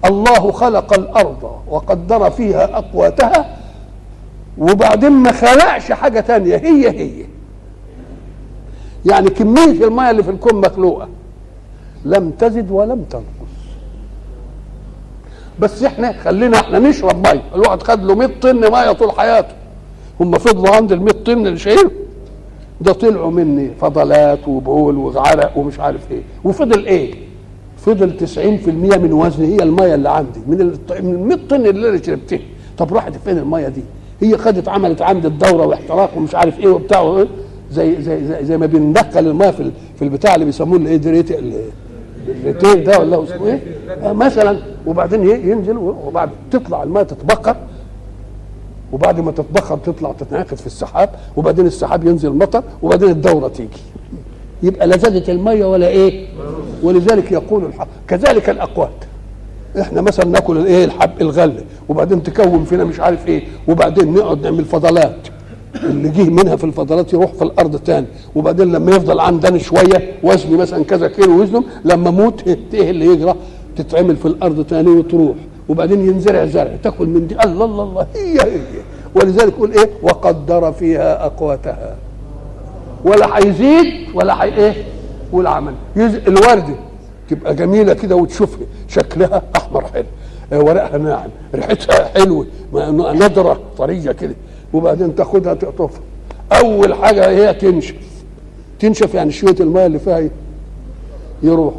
الله 0.05 0.51
خلق 0.51 0.93
الأرض 0.93 1.51
وقدر 1.67 2.29
فيها 2.29 2.77
أقواتها 2.77 3.57
وبعدين 4.57 5.11
ما 5.11 5.31
خلقش 5.31 5.91
حاجة 5.91 6.19
تانية. 6.19 6.55
هي 6.55 6.89
هي. 6.89 7.25
يعني 9.05 9.29
كمية 9.29 9.85
المية 9.85 10.09
اللي 10.11 10.23
في 10.23 10.31
الكون 10.31 10.55
مخلوقة. 10.55 11.07
لم 12.05 12.31
تزد 12.31 12.71
ولم 12.71 13.03
تنقص. 13.09 13.40
بس 15.61 15.83
إحنا 15.83 16.11
خلينا 16.13 16.59
إحنا 16.59 16.79
نشرب 16.79 17.27
ميه 17.27 17.41
الواحد 17.55 17.83
خد 17.83 18.03
له 18.03 18.15
100 18.15 18.29
طن 18.41 18.71
مية 18.71 18.91
طول 18.91 19.11
حياته. 19.11 19.53
هم 20.19 20.31
فضلوا 20.37 20.75
عند 20.75 20.91
ال 20.91 21.01
100 21.01 21.13
طن 21.25 21.47
اللي 21.47 21.57
شايله 21.59 21.91
ده 22.81 22.93
طلعوا 22.93 23.31
مني 23.31 23.71
فضلات 23.81 24.47
وبول 24.47 24.97
وعرق 24.97 25.57
ومش 25.57 25.79
عارف 25.79 26.11
إيه. 26.11 26.21
وفضل 26.43 26.85
إيه؟ 26.85 27.13
فضل 27.77 28.17
90% 28.19 28.97
من 28.97 29.13
وزني. 29.13 29.47
هي 29.47 29.63
المية 29.63 29.95
اللي 29.95 30.09
عندي. 30.09 30.39
من 30.47 30.61
ال 30.61 30.77
من 31.05 31.13
ال 31.15 31.19
100 31.27 31.37
طن 31.49 31.65
اللي 31.65 31.89
أنا 31.89 32.01
شربتها. 32.03 32.39
طب 32.77 32.93
راحت 32.93 33.13
فين 33.25 33.37
المية 33.37 33.67
دي؟ 33.67 33.81
هي 34.21 34.37
خدت 34.37 34.67
عملت 34.67 35.01
عندي 35.01 35.27
الدورة 35.27 35.65
واحتراق 35.65 36.17
ومش 36.17 36.35
عارف 36.35 36.59
إيه 36.59 36.67
وبتاع؟ 36.67 37.25
زي 37.71 38.01
زي 38.01 38.25
زي, 38.25 38.45
زي 38.45 38.57
ما 38.57 38.65
بندخل 38.65 39.27
المية 39.27 39.51
في 39.51 39.71
في 39.95 40.01
البتاع 40.01 40.35
اللي 40.35 40.45
بيسموه 40.45 40.77
الايه 40.77 40.97
الريتيل 42.27 42.83
ده 42.83 42.99
ولا 42.99 43.23
اسمه 43.23 43.47
إيه؟ 43.47 43.59
مثلا 44.13 44.59
وبعدين 44.87 45.29
ينزل 45.29 45.77
وبعد 45.77 46.29
تطلع 46.51 46.83
الميه 46.83 47.03
تتبخر 47.03 47.55
وبعد 48.91 49.19
ما 49.19 49.31
تتبخر 49.31 49.77
تطلع 49.77 50.11
تتناقض 50.11 50.57
في 50.57 50.67
السحاب. 50.67 51.09
وبعدين 51.37 51.65
السحاب 51.65 52.05
ينزل 52.05 52.29
مطر 52.29 52.63
وبعدين 52.81 53.09
الدورة 53.09 53.47
تيجي. 53.47 53.81
يبقى 54.63 54.87
لا 54.87 54.97
زادت 54.97 55.29
المية 55.29 55.65
ولا 55.65 55.87
إيه؟ 55.87 56.27
ولذلك 56.83 57.31
يقول 57.31 57.65
الحق 57.65 57.87
كذلك 58.07 58.49
الأقوات. 58.49 58.89
إحنا 59.79 60.01
مثلا 60.01 60.25
ناكل 60.25 60.57
الايه؟ 60.57 60.85
الحب 60.85 61.21
الغله 61.21 61.63
وبعدين 61.89 62.23
تكون 62.23 62.63
فينا 62.65 62.83
مش 62.83 62.99
عارف 62.99 63.27
إيه. 63.27 63.43
وبعدين 63.67 64.13
نقعد 64.13 64.41
نعمل 64.43 64.65
فضلات. 64.65 65.27
اللي 65.75 66.09
جه 66.09 66.29
منها 66.29 66.55
في 66.55 66.63
الفضلات 66.63 67.13
يروح 67.13 67.33
في 67.33 67.41
الأرض 67.41 67.75
تاني 67.77 68.05
وبعدين 68.35 68.71
لما 68.71 68.91
يفضل 68.95 69.19
عندنا 69.19 69.57
شوية 69.57 70.13
وزني 70.23 70.57
مثلا 70.57 70.83
كذا 70.83 71.07
كيلو 71.07 71.41
وزنه 71.41 71.63
لما 71.85 72.09
أموت 72.09 72.47
إيه 72.73 72.89
اللي 72.91 73.05
يجرى 73.05 73.35
تتعمل 73.75 74.15
في 74.15 74.25
الأرض 74.25 74.65
تاني 74.65 74.89
وتروح 74.89 75.35
وبعدين 75.69 75.99
ينزرع 76.09 76.45
زرع 76.45 76.75
تاكل 76.83 77.05
من 77.07 77.27
دي. 77.27 77.35
الله 77.43 77.65
الله 77.65 77.83
الله. 77.83 78.07
هي 78.15 78.41
هي 78.41 78.59
ولذلك 79.15 79.53
يقول 79.53 79.71
إيه؟ 79.71 79.89
وقدر 80.03 80.71
فيها 80.71 81.25
أقواتها. 81.25 81.95
ولا 83.05 83.37
هيزيد 83.37 83.85
ولا 84.13 84.43
هي 84.43 84.55
إيه؟ 84.57 84.73
ولا 85.31 85.49
عمل. 85.49 85.73
يز... 85.95 86.15
الوردة 86.15 86.75
تبقى 87.29 87.55
جميلة 87.55 87.93
كده 87.93 88.15
وتشوف 88.15 88.57
شكلها 88.87 89.41
أحمر 89.55 89.85
حلو. 89.93 90.05
آه، 90.53 90.59
ورقها 90.59 90.97
ناعم 90.97 91.29
ريحتها 91.55 92.05
حلوة 92.05 92.45
نضرة 93.13 93.59
طرية 93.77 94.11
كده. 94.11 94.35
وبعدين 94.73 95.15
تاخدها 95.15 95.53
تقطفها. 95.53 96.01
أول 96.51 96.93
حاجة 96.93 97.29
هي 97.29 97.53
تنشف. 97.53 97.95
تنشف 98.79 99.13
يعني 99.13 99.31
شوية 99.31 99.55
الماء 99.59 99.85
اللي 99.85 99.99
فيها 99.99 100.29
يروح. 101.43 101.73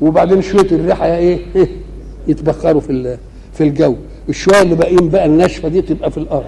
وبعدين 0.00 0.42
شوية 0.42 0.70
الريحة 0.72 1.06
إيه؟ 1.06 1.38
إيه؟ 1.56 1.68
يتبخروا 2.28 2.80
في 2.80 3.16
في 3.52 3.64
الجو. 3.64 3.94
الشوية 4.28 4.62
اللي 4.62 4.74
باقيين 4.74 5.08
بقى 5.08 5.26
الناشفة 5.26 5.68
دي 5.68 5.82
تبقى 5.82 6.10
في 6.10 6.18
الأرض. 6.18 6.44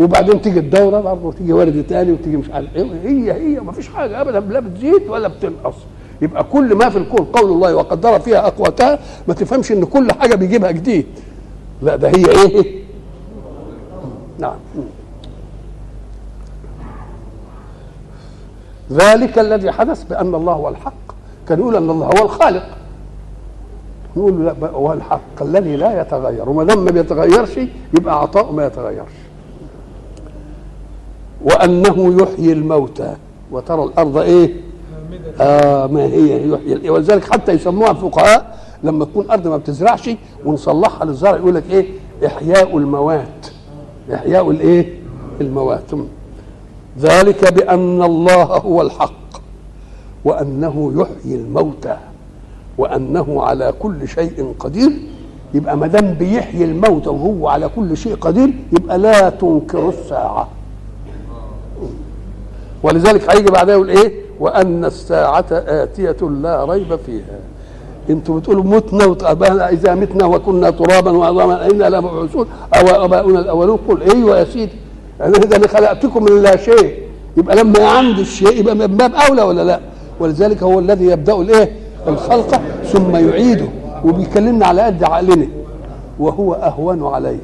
وبعدين 0.00 0.42
تيجي 0.42 0.58
الدورة 0.58 1.00
برضه 1.00 1.26
وتيجي 1.26 1.52
ورد 1.52 1.84
تاني 1.88 2.12
وتيجي 2.12 2.36
مش 2.36 2.50
عارف 2.50 2.76
إيه. 2.76 2.84
هي 3.04 3.32
هي 3.32 3.60
ما 3.60 3.72
فيش 3.72 3.88
حاجة 3.88 4.20
ابدا 4.20 4.40
لا 4.40 4.60
بتزيد 4.60 5.08
ولا 5.08 5.28
بتنقص. 5.28 5.74
يبقى 6.22 6.44
كل 6.44 6.74
ما 6.74 6.88
في 6.88 6.98
الكون 6.98 7.26
قول 7.26 7.50
الله 7.52 7.74
وقدر 7.74 8.20
فيها 8.20 8.46
أقواتها 8.46 8.98
ما 9.28 9.34
تفهمش 9.34 9.72
إن 9.72 9.84
كل 9.84 10.12
حاجة 10.12 10.34
بيجيبها 10.34 10.70
جديد. 10.70 11.06
لا 11.82 11.96
ده 11.96 12.08
هي 12.08 12.24
إيه؟ 12.26 12.79
نعم. 14.40 14.56
ذلك 18.92 19.38
الذي 19.38 19.70
حدث 19.70 20.02
بأن 20.02 20.34
الله 20.34 20.52
هو 20.52 20.68
الحق. 20.68 20.92
كان 21.48 21.58
يقول 21.58 21.76
أن 21.76 21.90
الله 21.90 22.06
هو 22.06 22.24
الخالق. 22.24 22.66
نقول 24.16 24.46
لا 24.46 24.54
هو 24.70 24.92
الحق 24.92 25.42
الذي 25.42 25.76
لا 25.76 26.00
يتغير. 26.00 26.48
وما 26.48 26.64
دام 26.64 26.84
ما 26.84 26.90
بيتغيرش 26.90 27.60
يبقى 27.94 28.20
عطاء 28.20 28.52
ما 28.52 28.66
يتغيرش. 28.66 29.12
وأنه 31.44 32.22
يحيي 32.22 32.52
الموتى. 32.52 33.16
وترى 33.52 33.84
الأرض 33.84 34.16
إيه؟ 34.16 34.54
آه 35.40 35.86
ما 35.86 36.02
هي؟ 36.02 36.50
يحيي 36.50 36.90
ولذلك 36.90 37.32
حتى 37.32 37.52
يسموها 37.52 37.90
الفقهاء 37.90 38.60
لما 38.82 39.04
تكون 39.04 39.30
أرض 39.30 39.48
ما 39.48 39.56
بتزرعش 39.56 40.10
ونصلحها 40.44 41.04
للزرع 41.04 41.36
يقول 41.36 41.54
لك 41.54 41.64
إيه؟ 41.70 41.86
إحياء 42.26 42.78
الموات. 42.78 43.46
إحياء 44.14 44.50
الإيه؟ 44.50 44.94
الموات 45.40 45.90
ذلك 46.98 47.52
بأن 47.52 48.02
الله 48.02 48.42
هو 48.44 48.82
الحق 48.82 49.40
وأنه 50.24 50.92
يحيي 50.96 51.36
الموتى 51.36 51.96
وأنه 52.78 53.42
على 53.42 53.72
كل 53.78 54.08
شيء 54.08 54.54
قدير. 54.58 54.90
يبقى 55.54 55.76
ما 55.76 55.86
دام 55.86 56.14
بيحيي 56.14 56.64
الموتى 56.64 57.08
وهو 57.08 57.48
على 57.48 57.68
كل 57.76 57.96
شيء 57.96 58.14
قدير 58.14 58.50
يبقى 58.72 58.98
لا 58.98 59.30
تنكر 59.30 59.88
الساعة. 59.88 60.48
ولذلك 62.82 63.30
هيجي 63.30 63.50
بعدها 63.50 63.74
يقول 63.74 63.90
إيه؟ 63.90 64.12
وأن 64.40 64.84
الساعة 64.84 65.44
آتية 65.50 66.16
لا 66.42 66.64
ريب 66.64 66.96
فيها. 66.96 67.38
أنتوا 68.10 68.40
بتقولوا 68.40 68.64
متنا 68.64 69.04
وتقابلنا 69.04 69.68
إذا 69.68 69.94
متنا 69.94 70.24
وكنا 70.26 70.70
ترابا 70.70 71.10
وعظاما 71.10 71.70
أنا 71.70 71.84
لمبعوثون؟ 71.96 72.46
أو 72.74 73.04
آباؤنا 73.04 73.38
الأولون؟ 73.40 73.78
قل 73.88 74.02
أيوه 74.02 74.38
يا 74.38 74.44
سيدي. 74.44 74.72
ده 75.20 75.56
أنا 75.56 75.68
خلقتكم 75.68 76.24
من 76.24 76.42
لا 76.42 76.56
شيء 76.56 76.94
يبقى 77.36 77.56
لما 77.56 77.86
عندي 77.86 78.20
الشيء 78.20 78.60
يبقى 78.60 78.74
من 78.74 78.86
باب 78.86 79.14
أولى 79.14 79.42
ولا 79.42 79.64
لا؟ 79.64 79.80
ولذلك 80.20 80.62
هو 80.62 80.78
الذي 80.78 81.04
يبدأ 81.04 81.34
الإيه؟ 81.34 81.72
الخلق 82.08 82.60
ثم 82.84 83.16
يعيده 83.16 83.68
وبيكلمنا 84.04 84.66
على 84.66 84.82
قد 84.82 85.04
عقلنا. 85.04 85.46
وهو 86.18 86.54
أهون 86.54 87.06
عليه 87.14 87.38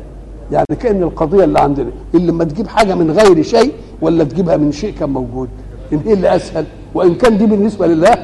يعني 0.52 0.66
كأن 0.80 1.02
القضية 1.02 1.44
اللي 1.44 1.58
عندنا 1.60 1.90
اللي 2.14 2.26
لما 2.32 2.44
تجيب 2.44 2.66
حاجة 2.68 2.94
من 2.94 3.10
غير 3.10 3.42
شيء 3.42 3.72
ولا 4.02 4.24
تجيبها 4.24 4.56
من 4.56 4.72
شيء 4.72 4.94
كان 5.00 5.10
موجود. 5.10 5.48
إن 5.92 6.00
إيه 6.06 6.14
اللي 6.14 6.36
أسهل 6.36 6.64
وإن 6.94 7.14
كان 7.14 7.38
دي 7.38 7.46
بالنسبة 7.46 7.86
لله 7.86 8.14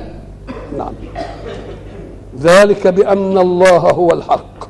نعم. 0.79 0.93
ذلك 2.43 2.87
بأن 2.89 3.39
الله 3.39 3.79
هو 3.79 4.13
الحق 4.13 4.69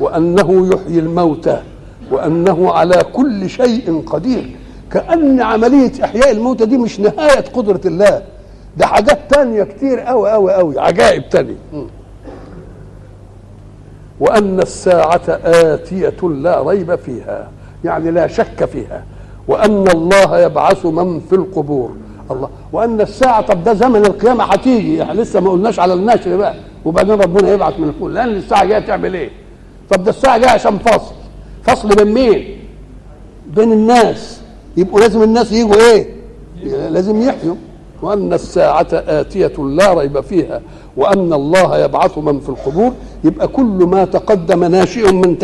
وأنه 0.00 0.68
يحيي 0.74 0.98
الموتى 0.98 1.62
وأنه 2.10 2.72
على 2.72 3.04
كل 3.12 3.50
شيء 3.50 4.02
قدير. 4.06 4.56
كأن 4.92 5.40
عملية 5.40 5.92
إحياء 6.04 6.30
الموتى 6.30 6.66
دي 6.66 6.78
مش 6.78 7.00
نهاية 7.00 7.44
قدرة 7.54 7.80
الله 7.84 8.22
ده 8.76 8.86
حاجات 8.86 9.18
تانية 9.30 9.62
كتير 9.62 10.00
قوي 10.00 10.30
قوي 10.30 10.54
قوي 10.54 10.78
عجائب 10.78 11.28
تانية. 11.28 11.56
وأن 14.20 14.60
الساعة 14.60 15.20
آتية 15.44 16.28
لا 16.28 16.62
ريب 16.62 16.94
فيها 16.94 17.48
يعني 17.84 18.10
لا 18.10 18.26
شك 18.26 18.64
فيها. 18.64 19.04
وأن 19.48 19.88
الله 19.88 20.38
يبعث 20.38 20.86
من 20.86 21.20
في 21.20 21.34
القبور. 21.34 21.90
الله 22.30 22.48
وأن 22.72 23.00
الساعة 23.00 23.40
طب 23.40 23.64
ده 23.64 23.74
زمن 23.74 24.06
القيامة 24.06 24.44
هتيجي 24.44 24.96
يعني 24.96 25.20
لسه 25.20 25.40
ما 25.40 25.50
قلناش 25.50 25.80
على 25.80 25.94
النشر 25.94 26.36
بقى. 26.36 26.54
وبعدين 26.86 27.14
ربنا 27.14 27.52
يبعث 27.52 27.78
من 27.78 27.88
القبور 27.88 28.10
لأن 28.10 28.28
الساعة 28.36 28.64
جاية 28.64 28.78
تعمل 28.78 29.14
إيه؟ 29.14 29.30
طب 29.90 30.04
ده 30.04 30.10
الساعة 30.10 30.38
جاية 30.38 30.50
عشان 30.50 30.78
فصل. 30.78 31.14
فصل 31.62 31.88
بين 31.88 32.14
مين؟ 32.14 32.58
بين 33.46 33.72
الناس. 33.72 34.40
يبقوا 34.76 35.00
لازم 35.00 35.22
الناس 35.22 35.52
يجوا 35.52 35.74
إيه؟ 35.74 36.06
لازم 36.90 37.22
يحيوا. 37.28 37.54
وأن 38.02 38.32
الساعة 38.32 38.86
آتية 38.92 39.52
لا 39.58 39.94
ريب 39.94 40.20
فيها 40.20 40.60
وأن 40.96 41.32
الله 41.32 41.78
يبعث 41.78 42.18
من 42.18 42.40
في 42.40 42.48
القبور. 42.48 42.92
يبقى 43.24 43.48
كل 43.48 43.62
ما 43.64 44.04
تقدم 44.04 44.64
ناشئ 44.64 45.12
من 45.12 45.36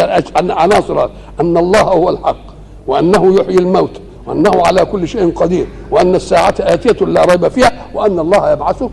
عناصر. 0.50 1.04
أن 1.40 1.56
الله 1.56 1.80
هو 1.80 2.10
الحق 2.10 2.44
وأنه 2.86 3.34
يحيي 3.40 3.58
الموت 3.58 4.00
وأنه 4.26 4.50
على 4.66 4.84
كل 4.84 5.08
شيء 5.08 5.32
قدير. 5.32 5.66
وأن 5.90 6.14
الساعة 6.14 6.54
آتية 6.60 7.06
لا 7.06 7.24
ريب 7.24 7.48
فيها 7.48 7.72
وأن 7.94 8.18
الله 8.18 8.52
يبعثه 8.52 8.90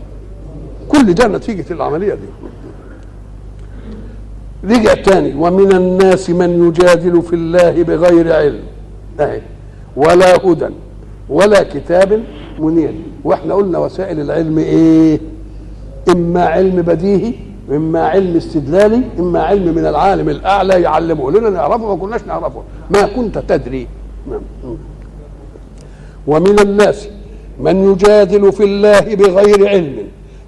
كل 0.88 1.14
ده 1.14 1.26
نتيجة 1.28 1.64
العملية 1.70 2.14
دي. 2.14 2.26
رجع 4.64 4.94
تاني. 4.94 5.34
ومن 5.34 5.72
الناس 5.72 6.30
من 6.30 6.68
يجادل 6.68 7.22
في 7.22 7.32
الله 7.32 7.82
بغير 7.82 8.32
علم. 8.32 8.60
أهي. 9.20 9.40
ولا 9.96 10.36
هدى 10.36 10.68
ولا 11.28 11.62
كتاب 11.62 12.22
منير. 12.58 12.94
وإحنا 13.24 13.54
قلنا 13.54 13.78
وسائل 13.78 14.20
العلم 14.20 14.58
إيه؟ 14.58 15.20
إما 16.08 16.44
علم 16.44 16.82
بديهي 16.82 17.34
إما 17.70 18.08
علم 18.08 18.36
استدلالي 18.36 19.02
إما 19.18 19.42
علم 19.42 19.74
من 19.74 19.86
العالم 19.86 20.28
الأعلى 20.28 20.82
يعلمه. 20.82 21.30
لنا 21.30 21.50
نعرفه 21.50 21.94
ما 21.94 21.96
كناش 21.96 22.20
نعرفه. 22.22 22.62
ما 22.90 23.02
كنت 23.02 23.38
تدري. 23.38 23.86
ومن 26.26 26.58
الناس 26.58 27.08
من 27.60 27.92
يجادل 27.92 28.52
في 28.52 28.64
الله 28.64 29.00
بغير 29.00 29.68
علم 29.68 29.96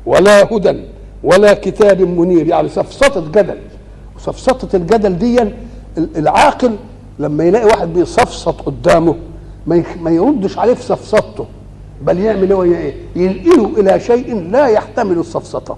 ولا 0.06 0.42
هدى 0.42 0.80
ولا 1.24 1.54
كتاب 1.54 2.00
منير. 2.00 2.46
يعني 2.46 2.68
سفسطة 2.68 3.20
جدل. 3.20 3.56
سفسطة 4.24 4.76
الجدل 4.76 5.18
دي 5.18 5.38
العاقل 5.98 6.76
لما 7.18 7.44
يلاقي 7.44 7.64
واحد 7.66 7.88
بيصفصط 7.92 8.60
قدامه 8.60 9.14
ما 10.00 10.10
يردش 10.10 10.58
عليه 10.58 10.74
في 10.74 10.82
سفسطته 10.82 11.46
بل 12.02 12.18
يعمل 12.18 12.52
هو 12.52 12.62
إيه؟ 12.62 12.94
ينقله 13.16 13.80
إلى 13.80 14.00
شيء 14.00 14.50
لا 14.50 14.66
يحتمل 14.66 15.18
السفسطه. 15.18 15.76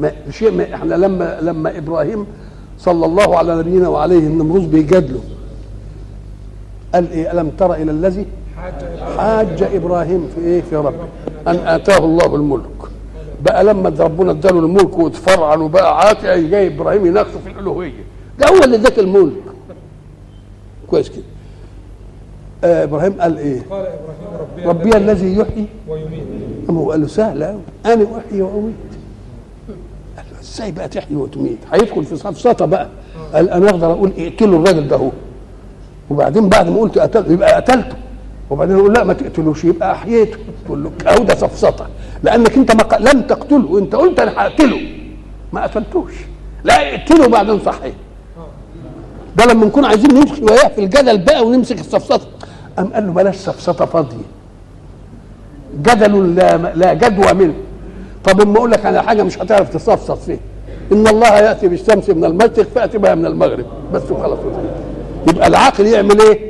ما 0.00 0.12
شيء 0.30 0.50
ما 0.50 0.74
إحنا 0.74 0.94
لما 0.94 1.38
لما 1.42 1.78
إبراهيم 1.78 2.26
صلى 2.78 3.06
الله 3.06 3.36
على 3.38 3.56
نبينا 3.58 3.88
وعليه 3.88 4.18
النمروذ 4.18 4.66
بيجادله 4.66 5.20
قال 6.94 7.10
إيه؟ 7.10 7.32
ألم 7.32 7.50
تر 7.50 7.74
إلى 7.74 7.90
الذي 7.90 8.26
حاج 9.16 9.62
إبراهيم 9.62 10.28
في 10.34 10.40
إيه؟ 10.40 10.62
في 10.62 10.76
ربه 10.76 11.06
أن 11.46 11.56
آتاه 11.56 11.98
الله 12.04 12.34
الملك. 12.36 12.70
بقى 13.46 13.64
لما 13.64 13.92
ربنا 13.98 14.30
اداله 14.30 14.58
الملك 14.58 14.98
واتفرعن 14.98 15.60
وبقى 15.60 15.98
عاتي 15.98 16.48
جاي 16.48 16.66
إبراهيم 16.66 17.06
يناقشه 17.06 17.38
في 17.44 17.50
الألوهية. 17.50 18.04
ده 18.38 18.46
هو 18.48 18.64
اللي 18.64 18.76
اداك 18.76 18.98
الملك. 18.98 19.32
كويس 20.86 21.08
كده. 21.08 21.22
آه 22.64 22.84
إبراهيم 22.84 23.12
قال 23.20 23.38
إيه؟ 23.38 23.62
قال 23.70 23.86
إبراهيم 23.86 24.40
ربي, 24.40 24.64
ربي 24.64 24.96
الذي 24.96 25.36
يحيي 25.38 25.66
ويميت 25.88 26.22
هو 26.70 26.90
قال 26.90 27.00
له 27.00 27.06
سهل 27.06 27.44
قوي 27.44 27.60
أنا 27.86 28.06
أحيي 28.18 28.42
وأميت 28.42 28.74
قال 30.16 30.24
له 30.32 30.40
إزاي 30.40 30.72
بقى 30.72 30.88
تحيي 30.88 31.16
وتميت؟ 31.16 31.58
هيدخل 31.72 32.04
في 32.04 32.16
سفسطه 32.16 32.64
بقى 32.66 32.88
قال 33.34 33.50
أنا 33.50 33.70
أقدر 33.70 33.92
أقول 33.92 34.12
اقتلوا 34.18 34.58
الراجل 34.58 34.88
ده 34.88 34.96
هو 34.96 35.10
وبعدين 36.10 36.48
بعد 36.48 36.68
ما 36.68 36.80
قلت 36.80 36.98
قتلته 36.98 37.32
يبقى 37.32 37.54
قتلته 37.56 37.96
وبعدين 38.50 38.76
أقول 38.76 38.92
لا 38.92 39.04
ما 39.04 39.12
تقتلوش. 39.12 39.64
يبقى 39.64 39.92
أحييته. 39.92 40.38
تقول 40.66 40.84
له 40.84 40.90
اهو 41.06 41.24
ده 41.24 41.34
سفسطه 41.34 41.86
لأنك 42.22 42.56
أنت 42.56 42.72
ما 42.72 43.10
لم 43.12 43.22
تقتله. 43.22 43.78
أنت 43.78 43.94
قلت 43.94 44.20
أنا 44.20 44.32
هقتله. 44.36 44.80
ما 45.52 45.62
قتلتوش. 45.62 46.12
لا 46.64 46.94
اقتله 46.94 47.28
بعدين 47.28 47.60
صحيه 47.60 47.92
ده 49.36 49.44
لما 49.44 49.66
نكون 49.66 49.84
عايزين 49.84 50.14
نمشي 50.14 50.44
وياه 50.44 50.68
في 50.68 50.80
الجدل 50.84 51.18
بقى 51.18 51.46
ونمسك 51.46 51.80
السفسطه 51.80 52.26
قام 52.78 52.86
قال 52.92 53.06
له 53.06 53.12
بلاش 53.12 53.36
سفسطه 53.36 53.84
فاضية. 53.84 54.16
جدل 55.82 56.34
لا 56.34 56.56
لا 56.56 56.94
جدوى 56.94 57.32
منه. 57.32 57.54
طب 58.24 58.40
أما 58.40 58.56
أقول 58.58 58.70
لك 58.70 58.86
على 58.86 59.02
حاجة 59.02 59.22
مش 59.22 59.38
هتعرف 59.38 59.74
تصفصف 59.74 60.24
فيه 60.24 60.38
إن 60.92 61.06
الله 61.06 61.38
يأتي 61.38 61.68
بالشمس 61.68 62.10
من 62.10 62.24
المشرق 62.24 62.66
فأتي 62.74 62.98
بها 62.98 63.14
من 63.14 63.26
المغرب. 63.26 63.66
بس 63.92 64.02
وخلاص. 64.10 64.38
يبقى 65.28 65.46
العقل 65.46 65.86
يعمل 65.86 66.20
إيه؟ 66.20 66.45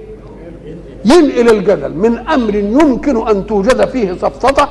ينقل 1.07 1.51
الجدل 1.59 1.95
من 1.95 2.19
أمر 2.19 2.55
يمكن 2.55 3.29
أن 3.29 3.47
توجد 3.47 3.85
فيه 3.85 4.13
سفسطه 4.13 4.69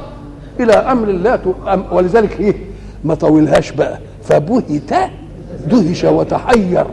إلى 0.60 0.74
أمر 0.74 1.08
لا 1.08 1.36
ت... 1.36 1.42
ولذلك 1.92 2.40
إيه 2.40 2.56
ما 3.04 3.16
طولهاش 3.16 3.72
بقى. 3.72 4.00
فبهت 4.24 4.64
دهش 5.68 6.04
وتحير. 6.04 6.86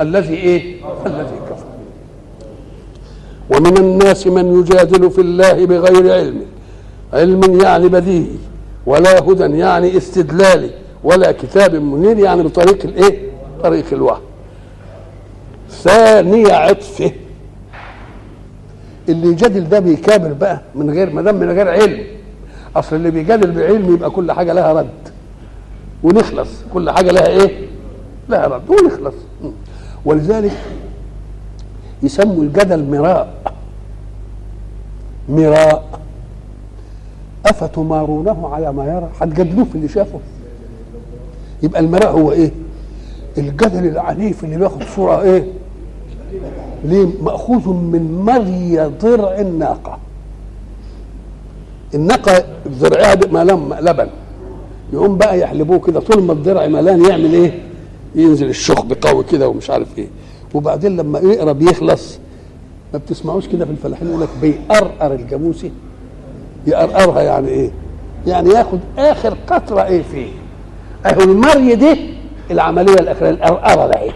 الذي 0.00 0.34
إيه؟ 0.34 0.76
الذي 1.06 1.36
كفر. 1.50 1.66
ومن 3.50 3.76
الناس 3.76 4.26
من 4.26 4.60
يجادل 4.60 5.10
في 5.10 5.20
الله 5.20 5.66
بغير 5.66 6.12
علم 6.12 6.40
علم 7.12 7.60
يعني 7.60 7.88
بديهي 7.88 8.26
ولا 8.86 9.18
هدى 9.18 9.58
يعني 9.58 9.96
استدلالي 9.96 10.70
ولا 11.04 11.32
كتاب 11.32 11.74
منير 11.74 12.18
يعني 12.18 12.42
بطريق 12.42 12.78
الإيه؟ 12.84 13.18
طريق 13.62 13.84
الوحي 13.92 14.20
ثاني 15.70 16.52
عطفه. 16.52 17.12
اللي 19.08 19.28
يجادل 19.28 19.68
ده 19.68 19.78
بيكابر 19.80 20.32
بقى 20.32 20.60
من 20.74 20.90
غير 20.90 21.10
ما 21.12 21.22
دام 21.22 21.34
من 21.34 21.50
غير 21.50 21.68
علم. 21.68 22.04
أصل 22.76 22.96
اللي 22.96 23.10
بيجادل 23.10 23.50
بعلم 23.50 23.94
يبقى 23.94 24.10
كل 24.10 24.32
حاجة 24.32 24.52
لها 24.52 24.72
رد. 24.72 24.88
ونخلص. 26.02 26.48
كل 26.74 26.90
حاجة 26.90 27.10
لها 27.10 27.26
إيه؟ 27.26 27.66
لها 28.28 28.46
رد. 28.46 28.70
ونخلص. 28.70 29.14
ولذلك 30.04 30.52
يسموا 32.02 32.42
الجدل 32.42 32.84
مراء. 32.84 33.34
مراء. 35.28 36.00
أفتمارونه 37.46 38.48
على 38.54 38.72
ما 38.72 38.84
يرى؟ 38.84 39.08
هتجادلوه 39.20 39.64
في 39.64 39.74
اللي 39.74 39.88
شافه. 39.88 40.18
يبقى 41.62 41.80
المراء 41.80 42.10
هو 42.10 42.32
إيه؟ 42.32 42.50
الجدل 43.38 43.86
العنيف 43.86 44.44
اللي 44.44 44.56
بياخد 44.56 44.82
صورة 44.96 45.22
إيه؟ 45.22 45.44
ليه 46.86 47.06
مأخوذ 47.22 47.68
من 47.68 48.22
مري 48.26 48.92
ضرع 49.02 49.40
الناقة. 49.40 49.98
الناقة 51.94 52.44
ضرعها 52.68 53.16
ملان 53.32 53.70
لبن 53.80 54.08
يقوم 54.92 55.16
بقى 55.18 55.38
يحلبوه 55.40 55.78
كده 55.78 56.00
طول 56.00 56.22
ما 56.22 56.32
الضرع 56.32 56.66
ملان 56.66 57.04
يعمل 57.04 57.34
إيه؟ 57.34 57.62
ينزل 58.14 58.48
الشخب 58.48 58.92
قوي 59.02 59.24
كده 59.24 59.48
ومش 59.48 59.70
عارف 59.70 59.98
إيه. 59.98 60.08
وبعدين 60.54 60.96
لما 60.96 61.18
يقرب 61.18 61.62
يخلص 61.62 62.18
ما 62.92 62.98
بتسمعوش 62.98 63.46
كده 63.48 63.64
في 63.64 63.70
الفلاحين 63.70 64.08
يقول 64.08 64.20
لك 64.20 64.28
بيقرقر 64.42 65.12
الجاموسي. 65.14 65.70
يقرقرها 66.66 67.22
يعني 67.22 67.48
إيه؟ 67.48 67.70
يعني 68.26 68.50
ياخد 68.50 68.78
آخر 68.98 69.36
قطرة 69.46 69.84
إيه 69.84 70.02
فيه؟ 70.02 70.28
أهو 71.06 71.20
المري 71.20 71.74
دي 71.74 71.96
العملية 72.50 72.94
الأخيرة 72.94 73.30
القرقرة 73.30 73.86
ده 73.86 74.00
إيه 74.00 74.12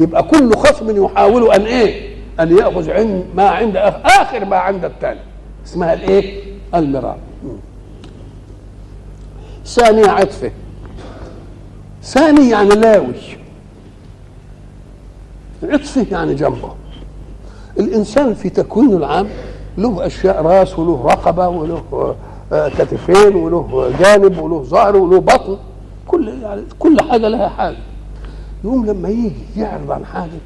يبقى 0.00 0.22
كل 0.22 0.54
خصم 0.56 1.04
يحاول 1.04 1.52
أن 1.52 1.60
إيه؟ 1.62 2.12
أن 2.40 2.56
يأخذ 2.58 2.90
عند 2.90 3.24
ما 3.34 3.48
عند 3.48 3.76
آخر 4.04 4.44
ما 4.44 4.56
عند 4.56 4.84
الثاني 4.84 5.20
اسمها 5.66 5.92
الإيه؟ 5.94 6.42
المرار 6.74 7.16
ثانية 9.66 10.06
عطفة. 10.08 10.50
ثاني 12.02 12.50
يعني 12.50 12.68
لاوي. 12.68 13.14
عطفة 15.62 16.06
يعني 16.10 16.34
جنبه. 16.34 16.72
الإنسان 17.78 18.34
في 18.34 18.48
تكوينه 18.50 18.96
العام 18.96 19.28
له 19.78 20.06
أشياء 20.06 20.42
رأس 20.42 20.78
وله 20.78 21.02
رقبة 21.06 21.48
وله 21.48 22.14
آه، 22.52 22.68
كتفين 22.68 23.34
وله 23.36 23.92
جانب 24.00 24.38
وله 24.38 24.62
ظهر 24.62 24.96
وله 24.96 25.20
بطن. 25.20 25.56
كل 26.08 26.28
يعني 26.42 26.62
كل 26.78 26.96
حاجة 27.10 27.28
لها 27.28 27.48
حاجة 27.48 27.76
يقوم 28.64 28.86
لما 28.86 29.08
يجي 29.08 29.32
يعرض 29.56 29.90
عن 29.90 30.04
حاجة. 30.04 30.40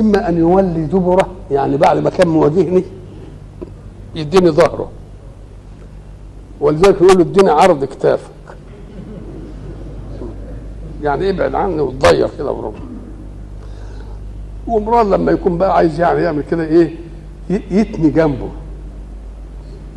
إما 0.00 0.28
أن 0.28 0.38
يولي 0.38 0.84
دبره 0.84 1.28
يعني 1.50 1.76
بعد 1.76 1.98
ما 1.98 2.10
كان 2.10 2.28
مواجهني 2.28 2.84
يديني 4.14 4.50
ظهره. 4.50 4.90
ولذلك 6.60 7.00
يقول 7.02 7.18
له 7.18 7.22
اديني 7.22 7.50
عرض 7.50 7.84
كتافك. 7.84 8.30
يعني 11.02 11.30
ابعد 11.30 11.54
عني 11.54 11.80
وتضير 11.80 12.28
كده 12.38 12.52
بربع 12.52 12.78
ومران 14.66 15.10
لما 15.10 15.32
يكون 15.32 15.58
بقى 15.58 15.76
عايز 15.76 16.00
يعني 16.00 16.20
يعمل 16.22 16.42
كده 16.50 16.64
إيه 16.64 16.94
يتني 17.50 18.10
جنبه. 18.10 18.48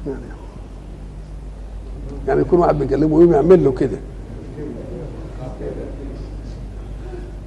يعني 0.08 0.22
يعني 2.28 2.42
يكون 2.42 2.60
واحد 2.60 2.80
بيكلمه 2.80 3.16
ويقوم 3.16 3.34
يعمل 3.34 3.64
له 3.64 3.72
كده. 3.72 3.98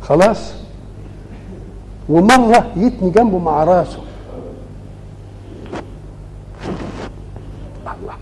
خلاص. 0.09 0.53
ومرة 2.09 2.67
يتني 2.77 3.11
جنبه 3.11 3.39
مع 3.39 3.65
راسه. 3.65 3.99
الله. 7.87 8.15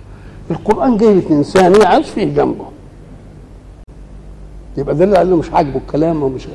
القرآن 0.50 0.96
جايب 0.96 1.22
إنسان 1.30 1.74
يعز 1.80 2.04
فيه 2.04 2.24
جنبه. 2.34 2.64
يبقى 4.76 4.94
ده 4.94 5.04
اللي 5.04 5.16
قال 5.16 5.30
له 5.30 5.36
مش 5.36 5.50
عاجبه 5.50 5.76
الكلام 5.86 6.22
ومش 6.22 6.48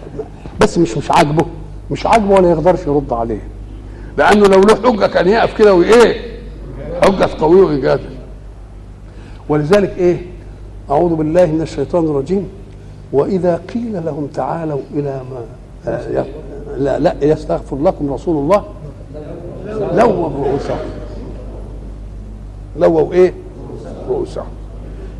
بس 0.61 0.77
مش 0.77 0.97
مش 0.97 1.11
عاجبه. 1.11 1.45
مش 1.91 2.05
عاجبه 2.05 2.33
ولا 2.35 2.51
يقدرش 2.51 2.79
يرد 2.87 3.13
عليه. 3.13 3.41
لأنه 4.17 4.47
لو 4.47 4.61
له 4.61 4.75
حجة 4.75 5.05
كان 5.07 5.27
يقف 5.27 5.57
كده 5.57 5.73
وإيه؟ 5.73 6.37
حجة 7.03 7.29
قوية 7.39 7.61
ويجادل 7.65 8.09
ولذلك 9.49 9.97
إيه؟ 9.97 10.21
أعوذ 10.89 11.15
بالله 11.15 11.45
من 11.45 11.61
الشيطان 11.61 12.03
الرجيم. 12.05 12.49
وإذا 13.13 13.61
قيل 13.73 14.05
لهم 14.05 14.27
تعالوا 14.27 14.79
إلى 14.93 15.21
ما 15.31 15.41
آه، 15.91 16.25
لا 16.77 16.99
لا 16.99 17.15
يستغفر 17.21 17.77
لكم 17.81 18.13
رسول 18.13 18.37
الله. 18.37 18.63
لووا 19.93 20.29
رؤوسهم. 20.29 20.77
لووا 22.79 23.13
إيه؟ 23.13 23.33
رؤوسهم. 24.09 24.45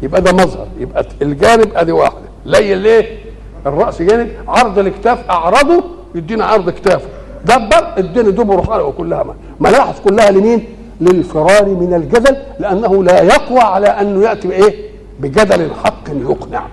يبقى 0.01 0.21
ده 0.21 0.31
مظهر. 0.33 0.67
يبقى 0.79 1.05
الجانب 1.21 1.71
أدي 1.75 1.91
واحدة 1.91 2.17
ليل 2.45 2.85
إيه 2.85 3.17
الرأس 3.65 4.01
جانب. 4.01 4.29
عرض 4.47 4.79
الاكتاف 4.79 5.29
أعرضه 5.29 5.83
يدينا 6.15 6.45
عرض 6.45 6.69
كتافه 6.69 7.07
دبر 7.45 7.93
اديني 7.97 8.31
دبر 8.31 8.61
خلقه 8.61 8.91
كلها 8.91 9.25
ملاحظ 9.59 9.95
كلها 10.05 10.31
لمين؟ 10.31 10.65
للفرار 11.01 11.65
من 11.65 11.93
الجدل 11.93 12.37
لأنه 12.59 13.03
لا 13.03 13.21
يقوى 13.21 13.59
على 13.59 13.87
أنه 13.87 14.23
يأتي 14.29 14.47
بإيه؟ 14.47 14.75
بجدل 15.19 15.71
حق 15.83 16.09
يقنع. 16.09 16.63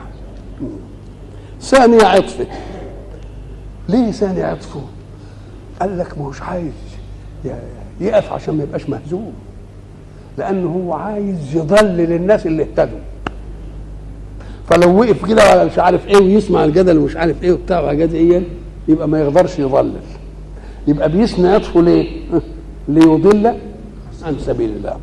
ثاني 1.64 2.02
عطفة. 2.02 2.46
ليه 3.88 4.10
ثاني 4.10 4.42
عطفة؟ 4.42 4.80
قال 5.80 5.98
لك 5.98 6.18
ما 6.18 6.24
هوش 6.24 6.42
عايز 6.42 6.72
يقف 8.00 8.32
عشان 8.32 8.54
ما 8.56 8.62
يبقاش 8.62 8.88
مهزوم. 8.88 9.32
لأنه 10.38 10.68
هو 10.68 10.92
عايز 10.92 11.56
يضلل 11.56 12.12
الناس 12.12 12.46
اللي 12.46 12.62
اهتدوا. 12.62 12.98
فلو 14.68 15.00
وقف 15.00 15.26
كده 15.28 15.42
على 15.42 15.64
مش 15.64 15.78
عارف 15.78 16.06
إيه 16.08 16.16
ويسمع 16.16 16.64
الجدل 16.64 16.98
ومش 16.98 17.16
عارف 17.16 17.42
إيه 17.42 17.52
وبتاع 17.52 17.80
وحاجات 17.80 18.12
إيه؟ 18.12 18.42
يبقى 18.88 19.08
ما 19.08 19.20
يقدرش 19.20 19.58
يضلل. 19.58 20.00
يبقى 20.88 21.08
بيسنى 21.08 21.54
يطفو 21.54 21.80
ليه؟ 21.80 22.20
ليضل 22.88 23.46
عن 24.22 24.38
سبيل 24.38 24.70
الله. 24.70 24.96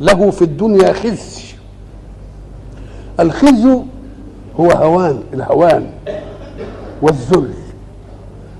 له 0.00 0.30
في 0.30 0.42
الدنيا 0.42 0.92
خزي. 0.92 1.42
الخزي 3.20 3.78
هو 4.60 4.70
هوان 4.70 5.20
الهوان 5.34 5.86
والذل. 7.02 7.50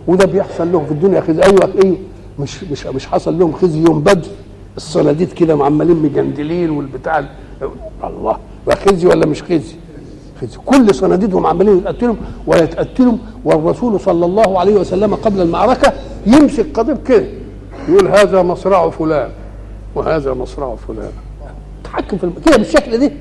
وده 0.07 0.25
بيحصل 0.27 0.73
لهم 0.73 0.85
في 0.87 0.93
الدنيا 0.93 1.21
خزي. 1.21 1.43
أيوه 1.43 1.73
أيوه. 1.85 1.97
مش 2.39 2.65
مش 2.65 2.87
مش 2.87 3.07
حصل 3.07 3.39
لهم 3.39 3.53
خزي 3.53 3.83
يوم 3.85 4.01
بدر. 4.01 4.29
الصناديد 4.77 5.33
كده 5.33 5.65
عمالين 5.65 5.97
مجندلين 5.97 6.71
والبتاع. 6.71 7.19
ال- 7.19 7.29
الله 8.05 8.37
خزي 8.89 9.07
ولا 9.07 9.27
مش 9.27 9.43
خزي؟ 9.43 9.75
خزي. 10.41 10.59
كل 10.67 10.95
صناديدهم 10.95 11.47
عمالين 11.47 11.79
يتقتلهم 11.79 12.17
ويتقتلهم 12.47 13.19
والرسول 13.45 14.01
صلى 14.01 14.27
الله 14.27 14.59
عليه 14.59 14.75
وسلم 14.75 15.15
قبل 15.15 15.41
المعركة 15.41 15.93
يمسك 16.27 16.67
قضيب 16.79 16.99
كده. 17.09 17.25
يقول 17.89 18.09
هذا 18.09 18.43
مصرع 18.43 18.91
فلان 18.91 19.29
وهذا 19.95 20.35
مصرع 20.35 20.75
فلان. 20.89 21.11
تحكم 21.85 22.17
في 22.17 22.25
الم... 22.25 22.33
كده 22.47 22.57
بالشكل 22.57 22.99
ده. 22.99 23.13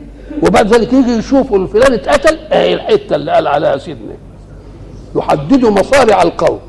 وبعد 0.43 0.73
ذلك 0.73 0.93
يجي 0.93 1.11
يشوفوا 1.11 1.57
الفلان 1.57 1.93
اتقتل 1.93 2.37
اهي 2.37 2.73
الحتة 2.73 3.15
اللي 3.15 3.31
قال 3.31 3.47
عليها 3.47 3.77
سيدنا؟ 3.77 4.13
يحددوا 5.15 5.69
مصارع 5.69 6.21
القوم. 6.21 6.59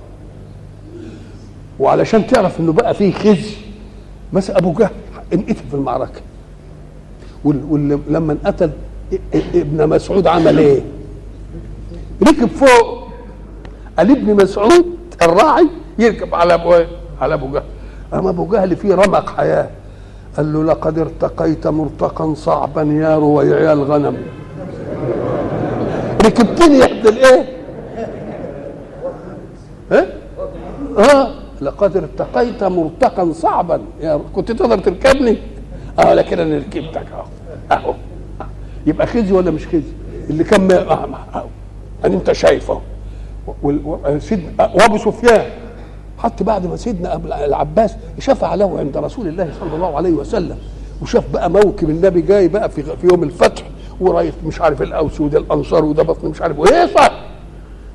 وعلشان 1.80 2.26
تعرف 2.26 2.60
إنه 2.60 2.72
بقى 2.72 2.94
فيه 2.94 3.12
خزي 3.12 3.54
بس 4.32 4.50
أبو 4.50 4.72
جهل 4.72 4.90
انقتل 5.32 5.64
في 5.70 5.74
المعركة. 5.74 6.20
ولما 7.44 8.32
انقتل 8.32 8.70
ابن 9.34 9.88
مسعود 9.88 10.26
عمل 10.26 10.58
إيه؟ 10.58 10.80
ركب 12.22 12.48
فوق. 12.48 13.08
قال 13.98 14.10
ابن 14.10 14.34
مسعود 14.34 14.86
الراعي 15.22 15.66
يركب 15.98 16.34
على 16.34 16.54
ابو؟ 16.54 16.74
على 17.20 17.34
أبو 17.34 17.52
جهل. 17.52 17.62
أما 18.14 18.30
أبو 18.30 18.46
جهل 18.46 18.76
فيه 18.76 18.94
رمق 18.94 19.30
حياة. 19.36 19.68
قال 20.36 20.52
له 20.52 20.64
لقد 20.64 20.98
ارتقيت 20.98 21.66
مرتقا 21.66 22.34
صعبا 22.34 22.82
يا 22.82 23.18
رويع 23.18 23.72
الغنم 23.72 24.16
ركبتني 26.24 26.78
يا 26.78 26.84
ابن 26.84 27.08
الإيه؟ 27.08 27.44
ها؟ 29.92 30.06
آه 30.98 31.30
لقد 31.60 31.96
ارتقيت 31.96 32.64
مرتقا 32.64 33.32
صعبا 33.32 33.80
يا 34.00 34.20
كنت 34.36 34.52
تقدر 34.52 34.78
تركبني؟ 34.78 35.36
آه 35.98 36.14
لكن 36.14 36.38
أنا 36.38 36.56
ركبتك 36.58 37.04
أهو. 37.12 37.24
أهو. 37.78 37.94
يبقى 38.86 39.06
خزي 39.06 39.32
ولا 39.32 39.50
مش 39.50 39.66
خزي؟ 39.68 39.82
اللي 40.30 40.44
كان 40.44 40.60
ما- 40.68 40.90
آه. 41.34 41.44
ان 42.04 42.12
أنت 42.12 42.32
شايفه. 42.32 42.80
وابو 44.74 44.98
سفيان. 44.98 45.42
حتى 46.22 46.44
بعد 46.44 46.66
ما 46.66 46.76
سيدنا 46.76 47.16
العباس 47.44 47.94
شفع 48.18 48.54
له 48.54 48.78
عند 48.78 48.96
رسول 48.96 49.28
الله 49.28 49.50
صلى 49.60 49.74
الله 49.76 49.96
عليه 49.96 50.10
وسلم 50.12 50.56
وشاف 51.02 51.24
بقى 51.32 51.50
موكب 51.50 51.90
النبي 51.90 52.20
جاي 52.20 52.48
بقى 52.48 52.70
في 52.70 52.82
في 52.82 53.06
يوم 53.06 53.22
الفتح 53.22 53.62
ورايح 54.00 54.34
مش 54.46 54.60
عارف 54.60 54.82
الأوس 54.82 55.20
وده 55.20 55.38
الأنصار 55.38 55.84
وده 55.84 56.02
بطن 56.02 56.28
مش 56.28 56.42
عارف 56.42 56.58
وإيه 56.58 56.86
صح؟ 56.86 57.12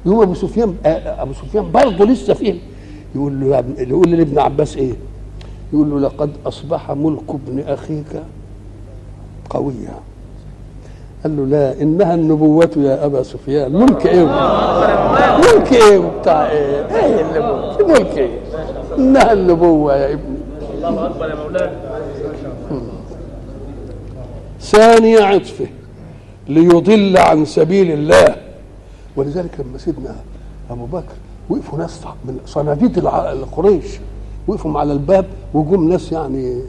يقوم 0.05 0.21
أبو 0.21 0.33
سفيان 0.33 0.75
آه، 0.85 1.21
أبو 1.21 1.33
سفيان 1.33 1.71
برضه 1.71 2.05
لسه 2.05 2.33
فيه. 2.33 2.55
يقول 3.15 3.39
له 3.41 3.63
يقول 3.77 4.11
لابن 4.11 4.39
عباس 4.39 4.77
إيه؟ 4.77 4.93
يقول 5.73 5.89
له 5.91 5.99
لقد 5.99 6.31
أصبح 6.45 6.91
ملك 6.91 7.29
ابن 7.29 7.59
أخيك 7.67 8.23
قويا. 9.49 9.93
قال 11.23 11.37
له 11.37 11.45
لا 11.45 11.81
إنها 11.81 12.15
النبوة 12.15 12.69
يا 12.77 13.05
أبا 13.05 13.23
سفيان. 13.23 13.71
ملك 13.71 14.05
إيه؟ 14.07 14.25
ملك 15.37 15.73
إيه 15.73 15.97
وبتاع 15.97 16.49
إيه؟ 16.51 16.85
إيه 16.95 17.21
اللي 17.21 17.39
ملك 17.39 17.89
ملك 17.89 18.17
إيه؟ 18.17 18.39
إنها 18.97 19.33
النبوة 19.33 19.95
يا 19.95 20.13
ابني. 20.13 20.37
الله 20.87 21.05
أكبر 21.05 21.29
يا 21.29 21.35
مولانا. 21.35 21.71
ثاني 24.61 25.17
عطفة 25.17 25.67
ليضل 26.47 27.17
عن 27.17 27.45
سبيل 27.45 27.91
الله. 27.91 28.35
ولذلك 29.15 29.59
لما 29.59 29.77
سيدنا 29.77 30.15
أبو 30.69 30.85
بكر 30.85 31.15
وقفوا 31.49 31.79
ناس 31.79 31.99
من 32.25 32.39
صناديد 32.45 32.97
القريش 32.97 33.85
وقفوا 34.47 34.79
على 34.79 34.93
الباب 34.93 35.25
وجم 35.53 35.89
ناس 35.89 36.11
يعني 36.11 36.61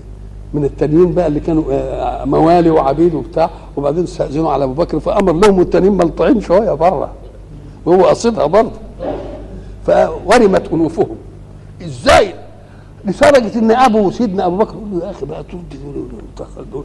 من 0.54 0.64
التانيين 0.64 1.12
بقى 1.12 1.26
اللي 1.26 1.40
كانوا 1.40 1.64
آه، 1.70 2.24
موالي 2.24 2.70
وعبيد 2.70 3.14
وبتاع 3.14 3.50
وبعدين 3.76 4.04
استأذنوا 4.04 4.50
على 4.52 4.64
أبو 4.64 4.72
بكر 4.72 5.00
فأمر 5.00 5.32
لهم 5.32 5.58
والتانيين 5.58 5.92
ملطعين 5.92 6.40
شوية 6.40 6.72
بره 6.72 7.10
وهو 7.86 8.04
قصدها 8.06 8.46
برضه. 8.46 8.70
فورمت 9.86 10.68
أنوفهم. 10.72 11.06
إزاي؟ 11.82 12.34
لدرجة 13.04 13.58
إن 13.58 13.70
أبو 13.70 14.10
سيدنا 14.10 14.46
أبو 14.46 14.56
بكر 14.56 14.74
يقول 14.74 14.90
له 15.00 15.06
يا 15.06 15.10
أخي 15.10 15.26
بقى 15.26 15.44
دول 15.52 15.60
وتدخل 16.36 16.70
دول 16.72 16.84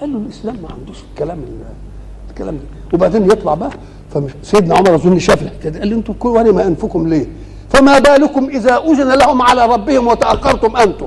قال 0.00 0.12
له 0.12 0.18
الإسلام 0.18 0.56
ما 0.62 0.68
عندوش 0.78 0.96
الكلام 1.14 1.38
ال- 1.38 2.30
الكلام 2.30 2.54
ده. 2.54 2.62
وبعدين 2.94 3.24
يطلع 3.30 3.54
بقى 3.54 3.70
فمش 4.14 4.30
سيدنا 4.42 4.74
عمر 4.76 4.94
أظن 4.94 5.18
شاف 5.18 5.42
دي 5.66 5.78
قال 5.78 5.90
له 5.90 5.96
أنتم 5.96 6.12
كل 6.12 6.28
ورم 6.28 6.58
أنفكم 6.58 7.08
ليه؟ 7.08 7.26
فما 7.70 7.98
بالكم 7.98 8.48
إذا 8.48 8.76
أذن 8.76 9.12
لهم 9.12 9.42
على 9.42 9.66
ربهم 9.66 10.06
وتأخرتم 10.06 10.76
أنتم؟ 10.76 11.06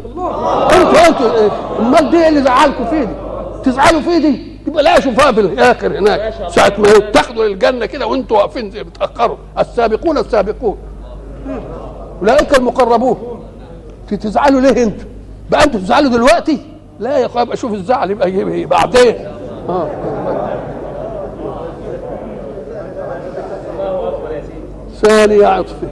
أنتوا 0.71 1.07
أنتوا 1.07 1.33
إيه؟ 1.33 1.51
امال 1.79 2.09
دي 2.09 2.17
إيه 2.17 2.29
اللي 2.29 2.41
زعلكم 2.41 2.85
فيه 2.85 3.03
دي؟ 3.03 3.13
تزعلوا 3.63 4.01
فيه 4.01 4.17
دي؟ 4.17 4.53
يبقى 4.67 4.83
لا 4.83 4.99
شوفها 4.99 5.31
في 5.31 5.39
الآخر 5.39 5.99
هناك. 5.99 6.33
ساعة 6.49 6.73
ما 6.77 6.99
تاخدوا 6.99 7.45
للجنة 7.45 7.85
كده 7.85 8.07
وأنتوا 8.07 8.37
واقفين 8.37 8.69
بتاخروا 8.69 9.37
السابقون 9.59 10.17
السابقون. 10.17 10.77
أولئك 12.21 12.57
المقربون. 12.57 13.17
تزعلوا 14.21 14.61
ليه 14.61 14.83
أنتوا؟ 14.83 15.05
بقى 15.49 15.63
أنتوا 15.63 15.79
تزعلوا 15.79 16.11
دلوقتي؟ 16.11 16.59
لا 16.99 17.17
يا 17.17 17.25
أخويا 17.25 17.43
ابقى 17.43 17.57
شوف 17.57 17.73
الزعل 17.73 18.11
يبقى 18.11 18.27
إيه 18.27 18.65
بعدين. 18.65 19.15
آه. 19.69 19.89
ثاني 25.01 25.45
عطفه 25.45 25.87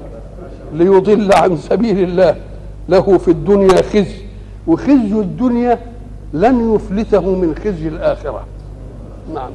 ليضل 0.73 1.33
عن 1.33 1.57
سبيل 1.57 1.99
الله. 1.99 2.35
له 2.89 3.17
في 3.17 3.31
الدنيا 3.31 3.81
خزي 3.81 4.21
وخزي 4.67 5.19
الدنيا 5.19 5.79
لن 6.33 6.75
يفلته 6.75 7.21
من 7.35 7.55
خزي 7.55 7.87
الآخرة. 7.87 8.45
نعم. 9.33 9.51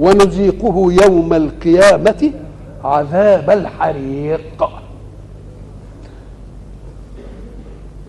ونذيقه 0.00 0.92
يوم 1.04 1.32
القيامة 1.32 2.32
عذاب 2.84 3.50
الحريق. 3.50 4.68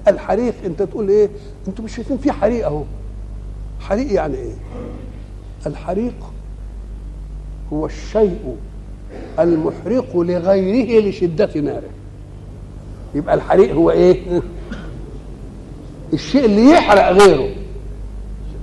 الحريق 0.07 0.53
انت 0.65 0.81
تقول 0.83 1.09
إيه؟ 1.09 1.29
أنتوا 1.67 1.85
مش 1.85 1.95
شايفين 1.95 2.17
في 2.17 2.31
حريق 2.31 2.65
اهو. 2.65 2.83
حريق 3.79 4.13
يعني 4.13 4.35
إيه؟ 4.35 4.53
الحريق 5.65 6.13
هو 7.73 7.85
الشيء 7.85 8.57
المحرق 9.39 10.17
لغيره 10.17 11.09
لشدة 11.09 11.49
ناره. 11.61 11.89
يبقى 13.15 13.35
الحريق 13.35 13.73
هو 13.75 13.91
إيه؟ 13.91 14.41
الشيء 16.13 16.45
اللي 16.45 16.69
يحرق 16.69 17.11
غيره 17.11 17.49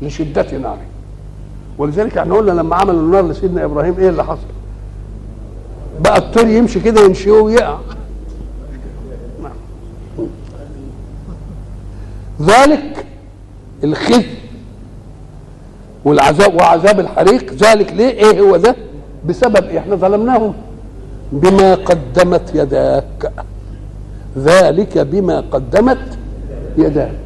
لشدة 0.02 0.58
ناره. 0.58 0.82
ولذلك 1.78 2.18
إحنا 2.18 2.34
قلنا 2.34 2.52
لما 2.52 2.76
عملوا 2.76 3.00
النار 3.00 3.28
لسيدنا 3.28 3.64
إبراهيم 3.64 3.94
إيه 3.98 4.08
اللي 4.08 4.24
حصل؟ 4.24 4.46
بقى 6.00 6.18
الطير 6.18 6.48
يمشي 6.48 6.80
كده 6.80 7.00
يمشي 7.00 7.30
ويقع. 7.30 7.78
ذلك 12.42 13.06
الخزي 13.84 14.26
والعذاب 16.04 16.54
وعذاب 16.54 17.00
الحريق 17.00 17.52
ذلك 17.52 17.92
ليه؟ 17.92 18.08
إيه 18.08 18.40
هو 18.40 18.56
ده؟ 18.56 18.76
بسبب 19.28 19.64
إيه؟ 19.64 19.78
إحنا 19.78 19.96
ظلمناهم. 19.96 20.54
بما 21.32 21.74
قدمت 21.74 22.50
يداك. 22.54 23.32
ذلك 24.38 24.98
بما 24.98 25.40
قدمت 25.40 26.18
يداك. 26.78 27.18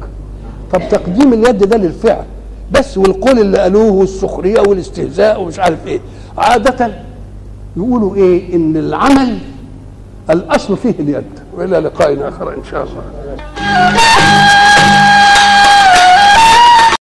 طب 0.73 0.81
تقديم 0.89 1.33
اليد 1.33 1.57
ده 1.63 1.77
للفعل. 1.77 2.25
بس 2.71 2.97
والقول 2.97 3.39
اللي 3.39 3.57
قالوه 3.57 3.91
والسخرية 3.91 4.59
والاستهزاء 4.59 5.41
ومش 5.41 5.59
عارف 5.59 5.87
إيه. 5.87 5.99
عادة 6.37 6.91
يقولوا 7.77 8.15
إيه؟ 8.15 8.55
إن 8.55 8.77
العمل 8.77 9.37
الأصل 10.29 10.77
فيه 10.77 10.93
اليد. 10.99 11.23
وإلى 11.57 11.79
لقاء 11.79 12.27
آخر 12.27 12.53
إن 12.53 12.63
شاء 12.71 12.83
الله. 12.83 13.03